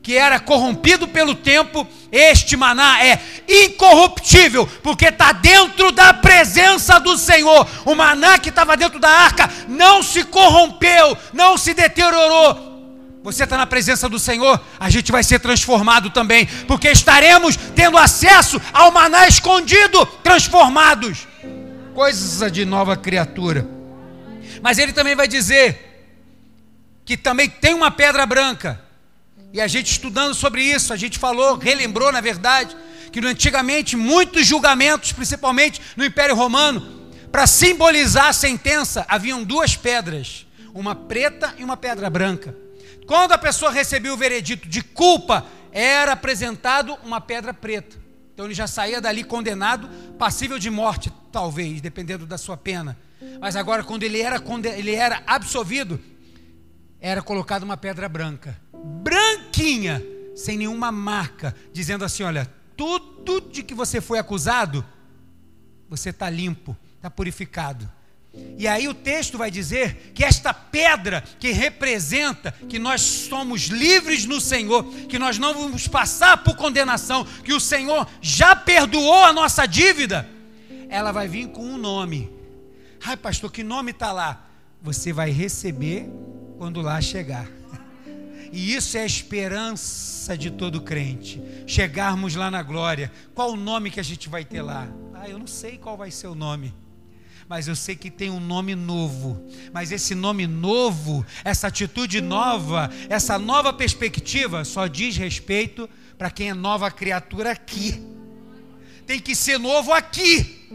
que 0.01 0.15
era 0.15 0.39
corrompido 0.39 1.07
pelo 1.07 1.35
tempo, 1.35 1.87
este 2.11 2.57
maná 2.57 3.03
é 3.03 3.19
incorruptível, 3.47 4.67
porque 4.81 5.05
está 5.05 5.31
dentro 5.31 5.91
da 5.91 6.13
presença 6.13 6.99
do 6.99 7.17
Senhor. 7.17 7.67
O 7.85 7.93
maná 7.93 8.39
que 8.39 8.49
estava 8.49 8.75
dentro 8.75 8.99
da 8.99 9.09
arca 9.09 9.49
não 9.67 10.01
se 10.01 10.23
corrompeu, 10.23 11.17
não 11.33 11.57
se 11.57 11.73
deteriorou, 11.73 12.69
você 13.21 13.43
está 13.43 13.57
na 13.57 13.67
presença 13.67 14.07
do 14.07 14.17
Senhor, 14.17 14.59
a 14.79 14.89
gente 14.89 15.11
vai 15.11 15.23
ser 15.23 15.39
transformado 15.39 16.09
também, 16.09 16.45
porque 16.67 16.89
estaremos 16.89 17.57
tendo 17.75 17.97
acesso 17.97 18.61
ao 18.71 18.91
maná 18.91 19.27
escondido, 19.27 20.05
transformados, 20.23 21.27
coisas 21.93 22.49
de 22.51 22.63
nova 22.63 22.95
criatura. 22.95 23.67
Mas 24.61 24.77
ele 24.77 24.93
também 24.93 25.15
vai 25.15 25.27
dizer 25.27 25.88
que 27.09 27.17
também 27.17 27.49
tem 27.49 27.73
uma 27.73 27.89
pedra 27.89 28.23
branca, 28.23 28.79
e 29.51 29.59
a 29.59 29.65
gente 29.65 29.89
estudando 29.93 30.35
sobre 30.35 30.61
isso, 30.61 30.93
a 30.93 30.95
gente 30.95 31.17
falou, 31.17 31.57
relembrou 31.57 32.11
na 32.11 32.21
verdade, 32.21 32.77
que 33.11 33.19
antigamente 33.25 33.97
muitos 33.97 34.45
julgamentos, 34.45 35.11
principalmente 35.11 35.81
no 35.97 36.05
Império 36.05 36.35
Romano, 36.35 37.09
para 37.31 37.47
simbolizar 37.47 38.27
a 38.27 38.33
sentença, 38.33 39.07
haviam 39.09 39.43
duas 39.43 39.75
pedras, 39.75 40.45
uma 40.71 40.93
preta 40.93 41.55
e 41.57 41.63
uma 41.63 41.75
pedra 41.75 42.11
branca. 42.11 42.55
Quando 43.07 43.31
a 43.31 43.39
pessoa 43.39 43.71
recebia 43.71 44.13
o 44.13 44.17
veredito 44.17 44.69
de 44.69 44.83
culpa, 44.83 45.47
era 45.71 46.11
apresentado 46.11 46.95
uma 47.03 47.19
pedra 47.19 47.55
preta. 47.55 47.97
Então 48.35 48.45
ele 48.45 48.53
já 48.53 48.67
saía 48.67 49.01
dali 49.01 49.23
condenado, 49.23 49.89
passível 50.19 50.59
de 50.59 50.69
morte, 50.69 51.11
talvez, 51.31 51.81
dependendo 51.81 52.27
da 52.27 52.37
sua 52.37 52.55
pena. 52.55 52.95
Mas 53.41 53.55
agora, 53.55 53.83
quando 53.83 54.03
ele 54.03 54.21
era, 54.21 54.39
ele 54.77 54.93
era 54.93 55.23
absolvido, 55.25 55.99
era 57.01 57.21
colocada 57.21 57.63
uma 57.63 57.77
pedra 57.77 58.09
branca, 58.09 58.59
branquinha, 58.73 60.03
sem 60.35 60.57
nenhuma 60.57 60.91
marca, 60.91 61.55
dizendo 61.71 62.03
assim: 62.03 62.23
olha, 62.23 62.45
tudo 62.75 63.41
de 63.41 63.63
que 63.63 63.73
você 63.73 64.01
foi 64.01 64.19
acusado, 64.19 64.85
você 65.89 66.09
está 66.09 66.29
limpo, 66.29 66.75
está 66.95 67.09
purificado. 67.09 67.89
E 68.57 68.67
aí 68.67 68.88
o 68.88 68.93
texto 68.93 69.38
vai 69.38 69.49
dizer 69.49 70.12
que 70.13 70.23
esta 70.23 70.53
pedra 70.53 71.23
que 71.39 71.51
representa 71.51 72.51
que 72.51 72.77
nós 72.77 73.01
somos 73.01 73.63
livres 73.63 74.25
no 74.25 74.39
Senhor, 74.39 74.83
que 75.07 75.17
nós 75.17 75.39
não 75.39 75.53
vamos 75.53 75.88
passar 75.88 76.43
por 76.43 76.55
condenação, 76.55 77.25
que 77.43 77.53
o 77.53 77.59
Senhor 77.59 78.07
já 78.21 78.55
perdoou 78.55 79.25
a 79.25 79.33
nossa 79.33 79.65
dívida, 79.65 80.29
ela 80.89 81.12
vai 81.12 81.27
vir 81.27 81.47
com 81.49 81.63
um 81.63 81.77
nome. 81.77 82.29
Ai, 83.03 83.17
pastor, 83.17 83.51
que 83.51 83.63
nome 83.63 83.91
está 83.91 84.12
lá? 84.12 84.47
Você 84.81 85.12
vai 85.12 85.31
receber 85.31 86.09
quando 86.59 86.81
lá 86.81 87.01
chegar. 87.01 87.47
E 88.51 88.73
isso 88.73 88.97
é 88.97 89.01
a 89.01 89.05
esperança 89.05 90.35
de 90.35 90.49
todo 90.49 90.81
crente. 90.81 91.39
Chegarmos 91.67 92.33
lá 92.33 92.49
na 92.49 92.63
glória. 92.63 93.11
Qual 93.35 93.51
o 93.51 93.55
nome 93.55 93.91
que 93.91 93.99
a 93.99 94.03
gente 94.03 94.27
vai 94.27 94.43
ter 94.43 94.63
lá? 94.63 94.87
Ah, 95.13 95.29
eu 95.29 95.37
não 95.37 95.45
sei 95.45 95.77
qual 95.77 95.95
vai 95.95 96.09
ser 96.09 96.25
o 96.25 96.33
nome 96.33 96.73
mas 97.49 97.67
eu 97.67 97.75
sei 97.75 97.95
que 97.95 98.11
tem 98.11 98.29
um 98.29 98.39
nome 98.39 98.75
novo. 98.75 99.43
Mas 99.73 99.91
esse 99.91 100.13
nome 100.13 100.45
novo, 100.45 101.25
essa 101.43 101.65
atitude 101.65 102.21
nova, 102.21 102.91
essa 103.09 103.39
nova 103.39 103.73
perspectiva 103.73 104.63
só 104.63 104.85
diz 104.85 105.17
respeito 105.17 105.89
para 106.15 106.29
quem 106.29 106.51
é 106.51 106.53
nova 106.53 106.91
criatura 106.91 107.49
aqui. 107.49 108.05
Tem 109.07 109.19
que 109.19 109.33
ser 109.33 109.57
novo 109.57 109.91
aqui 109.91 110.69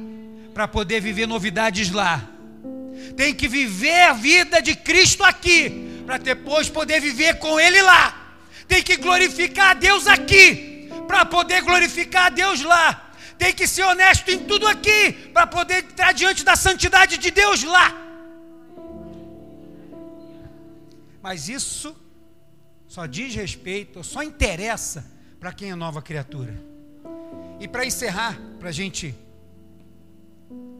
para 0.53 0.67
poder 0.67 1.01
viver 1.01 1.29
novidades 1.29 1.93
lá. 1.93 2.34
Tem 3.17 3.35
que 3.35 3.49
viver 3.49 4.03
a 4.03 4.13
vida 4.13 4.61
de 4.61 4.75
Cristo 4.75 5.23
aqui 5.23 6.03
para 6.07 6.19
depois 6.19 6.69
poder 6.69 7.01
viver 7.01 7.39
com 7.39 7.59
Ele 7.59 7.81
lá. 7.83 8.37
Tem 8.67 8.83
que 8.83 8.97
glorificar 8.97 9.71
a 9.71 9.75
Deus 9.75 10.07
aqui 10.07 10.89
para 11.07 11.25
poder 11.25 11.63
glorificar 11.63 12.27
a 12.27 12.31
Deus 12.31 12.63
lá 12.63 13.05
tem 13.39 13.53
que 13.53 13.67
ser 13.67 13.83
honesto 13.85 14.31
em 14.31 14.45
tudo 14.45 14.67
aqui, 14.67 15.13
para 15.33 15.47
poder 15.47 15.85
estar 15.85 16.13
diante 16.13 16.45
da 16.45 16.57
santidade 16.57 17.19
de 17.19 17.31
Deus 17.31 17.63
lá. 17.65 17.93
Mas 21.23 21.49
isso 21.49 21.97
só 22.87 23.07
diz 23.07 23.35
respeito, 23.35 24.05
só 24.05 24.23
interessa 24.23 25.05
para 25.41 25.53
quem 25.53 25.71
é 25.71 25.75
nova 25.75 26.01
criatura. 26.01 26.55
E 27.61 27.67
para 27.67 27.85
encerrar, 27.85 28.39
para 28.59 28.69
a 28.69 28.73
gente 28.73 29.15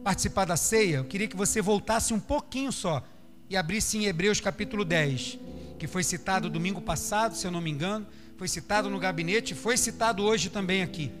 participar 0.05 0.45
da 0.45 0.55
ceia, 0.55 0.97
eu 0.97 1.05
queria 1.05 1.27
que 1.27 1.35
você 1.35 1.63
voltasse 1.63 2.13
um 2.13 2.19
pouquinho 2.19 2.71
só 2.71 3.03
e 3.49 3.57
abrisse 3.57 3.97
em 3.97 4.05
Hebreus 4.05 4.39
capítulo 4.39 4.85
10, 4.85 5.39
que 5.79 5.87
foi 5.87 6.03
citado 6.03 6.47
domingo 6.47 6.79
passado, 6.79 7.35
se 7.35 7.47
eu 7.47 7.49
não 7.49 7.59
me 7.59 7.71
engano, 7.71 8.05
foi 8.37 8.47
citado 8.47 8.87
no 8.87 8.99
gabinete, 8.99 9.55
foi 9.55 9.75
citado 9.75 10.23
hoje 10.23 10.51
também 10.51 10.83
aqui 10.83 11.11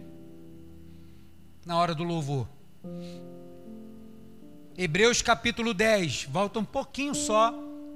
na 1.65 1.75
hora 1.79 1.95
do 1.95 2.03
louvor. 2.03 2.47
Hebreus 4.77 5.19
capítulo 5.19 5.73
10, 5.73 6.25
volta 6.25 6.59
um 6.59 6.65
pouquinho 6.65 7.15
só, 7.15 7.51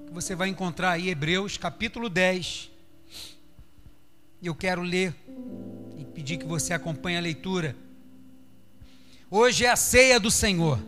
que 0.07 0.11
você 0.11 0.33
vai 0.33 0.49
encontrar 0.49 0.93
aí 0.93 1.09
Hebreus 1.09 1.55
capítulo 1.55 2.09
10. 2.09 2.71
Eu 4.41 4.55
quero 4.55 4.81
ler 4.81 5.13
e 5.99 6.03
pedir 6.03 6.37
que 6.37 6.47
você 6.47 6.73
acompanhe 6.73 7.15
a 7.15 7.21
leitura. 7.21 7.75
Hoje 9.31 9.63
é 9.63 9.69
a 9.69 9.75
ceia 9.75 10.19
do 10.19 10.31
Senhor. 10.31 10.79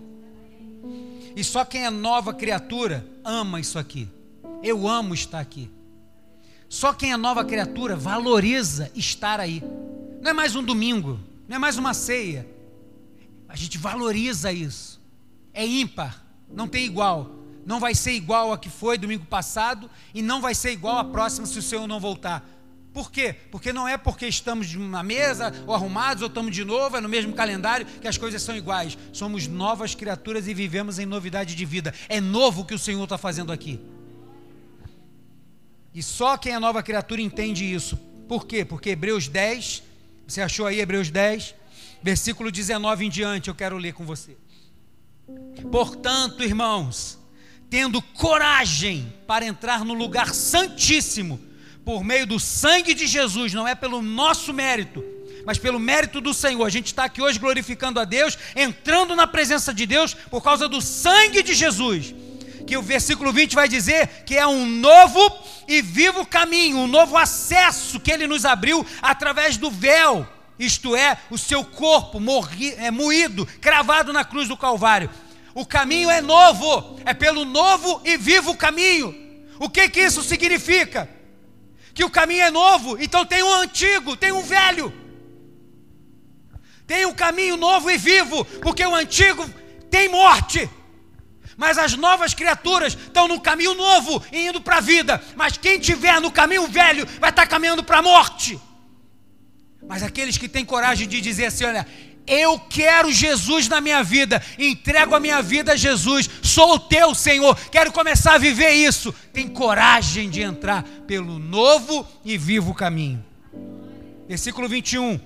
E 1.35 1.43
só 1.43 1.63
quem 1.63 1.85
é 1.85 1.91
nova 1.91 2.33
criatura 2.33 3.05
ama 3.23 3.59
isso 3.59 3.77
aqui. 3.77 4.09
Eu 4.63 4.87
amo 4.87 5.13
estar 5.13 5.39
aqui. 5.39 5.69
Só 6.67 6.91
quem 6.91 7.11
é 7.11 7.17
nova 7.17 7.45
criatura 7.45 7.95
valoriza 7.95 8.89
estar 8.95 9.39
aí. 9.39 9.61
Não 10.21 10.31
é 10.31 10.33
mais 10.33 10.55
um 10.55 10.63
domingo, 10.63 11.19
não 11.47 11.57
é 11.57 11.59
mais 11.59 11.77
uma 11.77 11.93
ceia. 11.93 12.47
A 13.47 13.55
gente 13.55 13.77
valoriza 13.77 14.51
isso. 14.51 14.99
É 15.53 15.63
ímpar, 15.63 16.25
não 16.51 16.67
tem 16.67 16.83
igual. 16.83 17.29
Não 17.63 17.79
vai 17.79 17.93
ser 17.93 18.13
igual 18.13 18.51
a 18.51 18.57
que 18.57 18.69
foi 18.69 18.97
domingo 18.97 19.25
passado 19.25 19.87
e 20.15 20.21
não 20.23 20.41
vai 20.41 20.55
ser 20.55 20.71
igual 20.71 20.97
a 20.97 21.03
próxima 21.03 21.45
se 21.45 21.59
o 21.59 21.61
Senhor 21.61 21.85
não 21.85 21.99
voltar. 21.99 22.43
Por 22.93 23.09
quê? 23.09 23.33
Porque 23.49 23.71
não 23.71 23.87
é 23.87 23.97
porque 23.97 24.27
estamos 24.27 24.73
uma 24.75 25.01
mesa 25.01 25.53
ou 25.65 25.73
arrumados 25.73 26.21
ou 26.21 26.27
estamos 26.27 26.53
de 26.53 26.65
novo, 26.65 26.97
é 26.97 27.01
no 27.01 27.07
mesmo 27.07 27.33
calendário 27.33 27.85
que 27.85 28.07
as 28.07 28.17
coisas 28.17 28.41
são 28.41 28.55
iguais. 28.55 28.97
Somos 29.13 29.47
novas 29.47 29.95
criaturas 29.95 30.47
e 30.47 30.53
vivemos 30.53 30.99
em 30.99 31.05
novidade 31.05 31.55
de 31.55 31.65
vida. 31.65 31.93
É 32.09 32.19
novo 32.19 32.61
o 32.61 32.65
que 32.65 32.73
o 32.73 32.79
Senhor 32.79 33.03
está 33.03 33.17
fazendo 33.17 33.51
aqui. 33.51 33.79
E 35.93 36.03
só 36.03 36.37
quem 36.37 36.53
é 36.53 36.59
nova 36.59 36.83
criatura 36.83 37.21
entende 37.21 37.63
isso. 37.63 37.97
Por 38.27 38.45
quê? 38.45 38.65
Porque 38.65 38.89
Hebreus 38.89 39.27
10, 39.27 39.83
você 40.27 40.41
achou 40.41 40.65
aí 40.65 40.79
Hebreus 40.79 41.09
10, 41.09 41.55
versículo 42.01 42.51
19 42.51 43.05
em 43.05 43.09
diante, 43.09 43.47
eu 43.47 43.55
quero 43.55 43.77
ler 43.77 43.93
com 43.93 44.05
você. 44.05 44.37
Portanto, 45.71 46.43
irmãos, 46.43 47.19
tendo 47.69 48.01
coragem 48.01 49.13
para 49.25 49.45
entrar 49.45 49.85
no 49.85 49.93
lugar 49.93 50.33
santíssimo, 50.33 51.39
por 51.83 52.03
meio 52.03 52.25
do 52.25 52.39
sangue 52.39 52.93
de 52.93 53.07
Jesus, 53.07 53.53
não 53.53 53.67
é 53.67 53.73
pelo 53.73 54.01
nosso 54.01 54.53
mérito, 54.53 55.03
mas 55.45 55.57
pelo 55.57 55.79
mérito 55.79 56.21
do 56.21 56.33
Senhor. 56.33 56.65
A 56.65 56.69
gente 56.69 56.87
está 56.87 57.05
aqui 57.05 57.21
hoje 57.21 57.39
glorificando 57.39 57.99
a 57.99 58.05
Deus, 58.05 58.37
entrando 58.55 59.15
na 59.15 59.25
presença 59.25 59.73
de 59.73 59.85
Deus 59.85 60.13
por 60.13 60.43
causa 60.43 60.67
do 60.67 60.81
sangue 60.81 61.41
de 61.41 61.53
Jesus. 61.53 62.13
Que 62.67 62.77
o 62.77 62.81
versículo 62.81 63.33
20 63.33 63.55
vai 63.55 63.67
dizer 63.67 64.23
que 64.25 64.37
é 64.37 64.45
um 64.45 64.65
novo 64.65 65.19
e 65.67 65.81
vivo 65.81 66.25
caminho, 66.25 66.77
um 66.77 66.87
novo 66.87 67.17
acesso 67.17 67.99
que 67.99 68.11
ele 68.11 68.27
nos 68.27 68.45
abriu 68.45 68.85
através 69.01 69.57
do 69.57 69.71
véu, 69.71 70.27
isto 70.59 70.95
é, 70.95 71.17
o 71.31 71.39
seu 71.39 71.65
corpo 71.65 72.19
morri, 72.19 72.75
é, 72.77 72.91
moído, 72.91 73.47
cravado 73.59 74.13
na 74.13 74.23
cruz 74.23 74.47
do 74.47 74.55
Calvário. 74.55 75.09
O 75.55 75.65
caminho 75.65 76.09
é 76.09 76.21
novo, 76.21 76.99
é 77.03 77.15
pelo 77.15 77.43
novo 77.43 77.99
e 78.05 78.15
vivo 78.15 78.55
caminho. 78.55 79.13
O 79.59 79.67
que 79.67 79.89
que 79.89 79.99
isso 79.99 80.21
significa? 80.21 81.09
Que 81.93 82.03
o 82.03 82.09
caminho 82.09 82.43
é 82.43 82.51
novo, 82.51 83.01
então 83.01 83.25
tem 83.25 83.43
um 83.43 83.53
antigo, 83.53 84.15
tem 84.15 84.31
um 84.31 84.43
velho. 84.43 84.93
Tem 86.87 87.05
um 87.05 87.13
caminho 87.13 87.57
novo 87.57 87.89
e 87.89 87.97
vivo, 87.97 88.43
porque 88.61 88.85
o 88.85 88.95
antigo 88.95 89.47
tem 89.89 90.09
morte. 90.09 90.69
Mas 91.57 91.77
as 91.77 91.95
novas 91.95 92.33
criaturas 92.33 92.93
estão 92.93 93.27
no 93.27 93.39
caminho 93.39 93.73
novo 93.73 94.23
e 94.31 94.47
indo 94.47 94.61
para 94.61 94.77
a 94.77 94.81
vida. 94.81 95.23
Mas 95.35 95.57
quem 95.57 95.79
tiver 95.79 96.19
no 96.19 96.31
caminho 96.31 96.67
velho 96.67 97.05
vai 97.19 97.29
estar 97.29 97.43
tá 97.43 97.47
caminhando 97.47 97.83
para 97.83 97.99
a 97.99 98.01
morte. 98.01 98.59
Mas 99.87 100.03
aqueles 100.03 100.37
que 100.37 100.47
têm 100.47 100.65
coragem 100.65 101.07
de 101.07 101.21
dizer 101.21 101.45
assim: 101.45 101.65
olha, 101.65 101.87
eu 102.27 102.59
quero 102.59 103.11
Jesus 103.11 103.67
na 103.67 103.81
minha 103.81 104.03
vida, 104.03 104.41
entrego 104.57 105.15
a 105.15 105.19
minha 105.19 105.41
vida 105.41 105.73
a 105.73 105.75
Jesus, 105.75 106.29
sou 106.41 106.75
o 106.75 106.79
teu 106.79 107.13
Senhor, 107.15 107.57
quero 107.69 107.91
começar 107.91 108.35
a 108.35 108.37
viver 108.37 108.71
isso. 108.71 109.13
Tem 109.33 109.47
coragem 109.47 110.29
de 110.29 110.41
entrar 110.41 110.83
pelo 111.07 111.39
novo 111.39 112.07
e 112.23 112.37
vivo 112.37 112.73
caminho. 112.73 113.23
Versículo 114.27 114.67
21. 114.67 115.19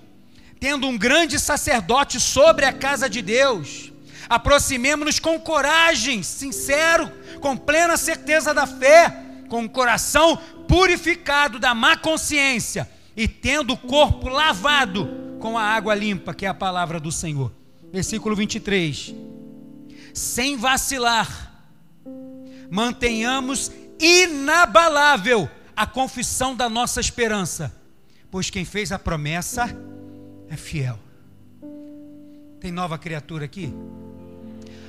Tendo 0.59 0.87
um 0.87 0.97
grande 0.97 1.39
sacerdote 1.39 2.19
sobre 2.19 2.65
a 2.65 2.73
casa 2.73 3.09
de 3.09 3.21
Deus, 3.21 3.91
aproximemo-nos 4.27 5.19
com 5.19 5.39
coragem, 5.39 6.23
sincero, 6.23 7.11
com 7.39 7.55
plena 7.57 7.97
certeza 7.97 8.53
da 8.53 8.65
fé, 8.65 9.15
com 9.49 9.65
o 9.65 9.69
coração 9.69 10.37
purificado 10.67 11.59
da 11.59 11.75
má 11.75 11.95
consciência 11.95 12.89
e 13.15 13.27
tendo 13.27 13.73
o 13.73 13.77
corpo 13.77 14.27
lavado 14.27 15.24
com 15.45 15.59
a 15.59 15.61
água 15.61 15.93
limpa, 15.93 16.33
que 16.33 16.43
é 16.43 16.49
a 16.49 16.55
palavra 16.55 16.99
do 16.99 17.11
Senhor. 17.11 17.51
Versículo 17.93 18.35
23. 18.35 19.13
Sem 20.11 20.57
vacilar, 20.57 21.53
mantenhamos 22.67 23.71
inabalável 23.99 25.47
a 25.75 25.85
confissão 25.85 26.55
da 26.55 26.67
nossa 26.67 26.99
esperança, 26.99 27.71
pois 28.31 28.49
quem 28.49 28.65
fez 28.65 28.91
a 28.91 28.97
promessa 28.97 29.69
é 30.49 30.57
fiel. 30.57 30.97
Tem 32.59 32.71
nova 32.71 32.97
criatura 32.97 33.45
aqui? 33.45 33.71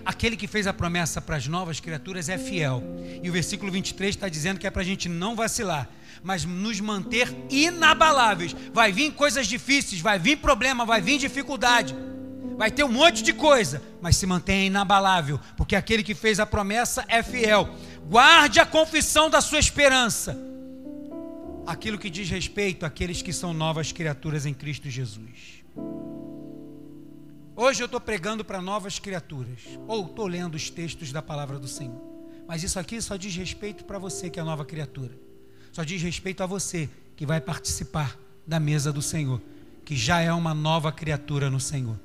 Aquele 0.07 0.37
que 0.37 0.47
fez 0.47 0.69
a 0.69 0.73
promessa 0.73 1.21
para 1.21 1.35
as 1.35 1.49
novas 1.49 1.81
criaturas 1.81 2.29
é 2.29 2.39
fiel. 2.39 2.81
E 3.21 3.29
o 3.29 3.33
versículo 3.33 3.73
23 3.73 4.15
está 4.15 4.29
dizendo 4.29 4.61
que 4.61 4.67
é 4.67 4.71
para 4.71 4.83
a 4.83 4.85
gente 4.85 5.09
não 5.09 5.35
vacilar, 5.35 5.89
mas 6.23 6.45
nos 6.45 6.79
manter 6.79 7.29
inabaláveis. 7.51 8.55
Vai 8.73 8.93
vir 8.93 9.11
coisas 9.15 9.49
difíceis, 9.49 10.01
vai 10.01 10.17
vir 10.17 10.37
problema, 10.37 10.87
vai 10.87 11.01
vir 11.01 11.19
dificuldade, 11.19 11.93
vai 12.57 12.71
ter 12.71 12.85
um 12.85 12.89
monte 12.89 13.21
de 13.21 13.33
coisa, 13.33 13.83
mas 14.01 14.17
se 14.17 14.27
mantenha 14.27 14.67
inabalável, 14.67 15.41
porque 15.57 15.75
aquele 15.75 16.05
que 16.05 16.15
fez 16.15 16.39
a 16.39 16.47
promessa 16.47 17.05
é 17.09 17.21
fiel. 17.21 17.69
Guarde 18.09 18.61
a 18.61 18.65
confissão 18.65 19.29
da 19.29 19.41
sua 19.41 19.59
esperança. 19.59 20.39
Aquilo 21.67 21.99
que 21.99 22.09
diz 22.09 22.31
respeito 22.31 22.87
àqueles 22.87 23.23
que 23.23 23.33
são 23.33 23.53
novas 23.53 23.91
criaturas 23.91 24.47
em 24.47 24.55
Cristo 24.55 24.89
Jesus. 24.89 25.65
Hoje 27.59 27.83
eu 27.83 27.87
estou 27.87 27.99
pregando 27.99 28.45
para 28.45 28.61
novas 28.61 28.99
criaturas, 28.99 29.61
ou 29.89 30.05
estou 30.05 30.27
lendo 30.27 30.57
os 30.57 30.69
textos 30.69 31.11
da 31.11 31.23
palavra 31.23 31.59
do 31.59 31.67
Senhor. 31.67 31.99
Mas 32.47 32.63
isso 32.63 32.79
aqui 32.79 33.01
só 33.01 33.17
diz 33.17 33.35
respeito 33.35 33.83
para 33.87 33.99
você 33.99 34.29
que 34.29 34.39
é 34.39 34.43
nova 34.43 34.63
criatura. 34.63 35.19
Só 35.73 35.83
diz 35.83 36.03
respeito 36.03 36.43
a 36.43 36.47
você 36.47 36.87
que 37.17 37.25
vai 37.25 37.41
participar 37.41 38.15
da 38.47 38.61
mesa 38.61 38.93
do 38.93 39.01
Senhor, 39.01 39.41
que 39.87 39.97
já 39.97 40.21
é 40.21 40.31
uma 40.31 40.53
nova 40.53 40.93
criatura 40.93 41.49
no 41.49 41.59
Senhor. 41.59 41.99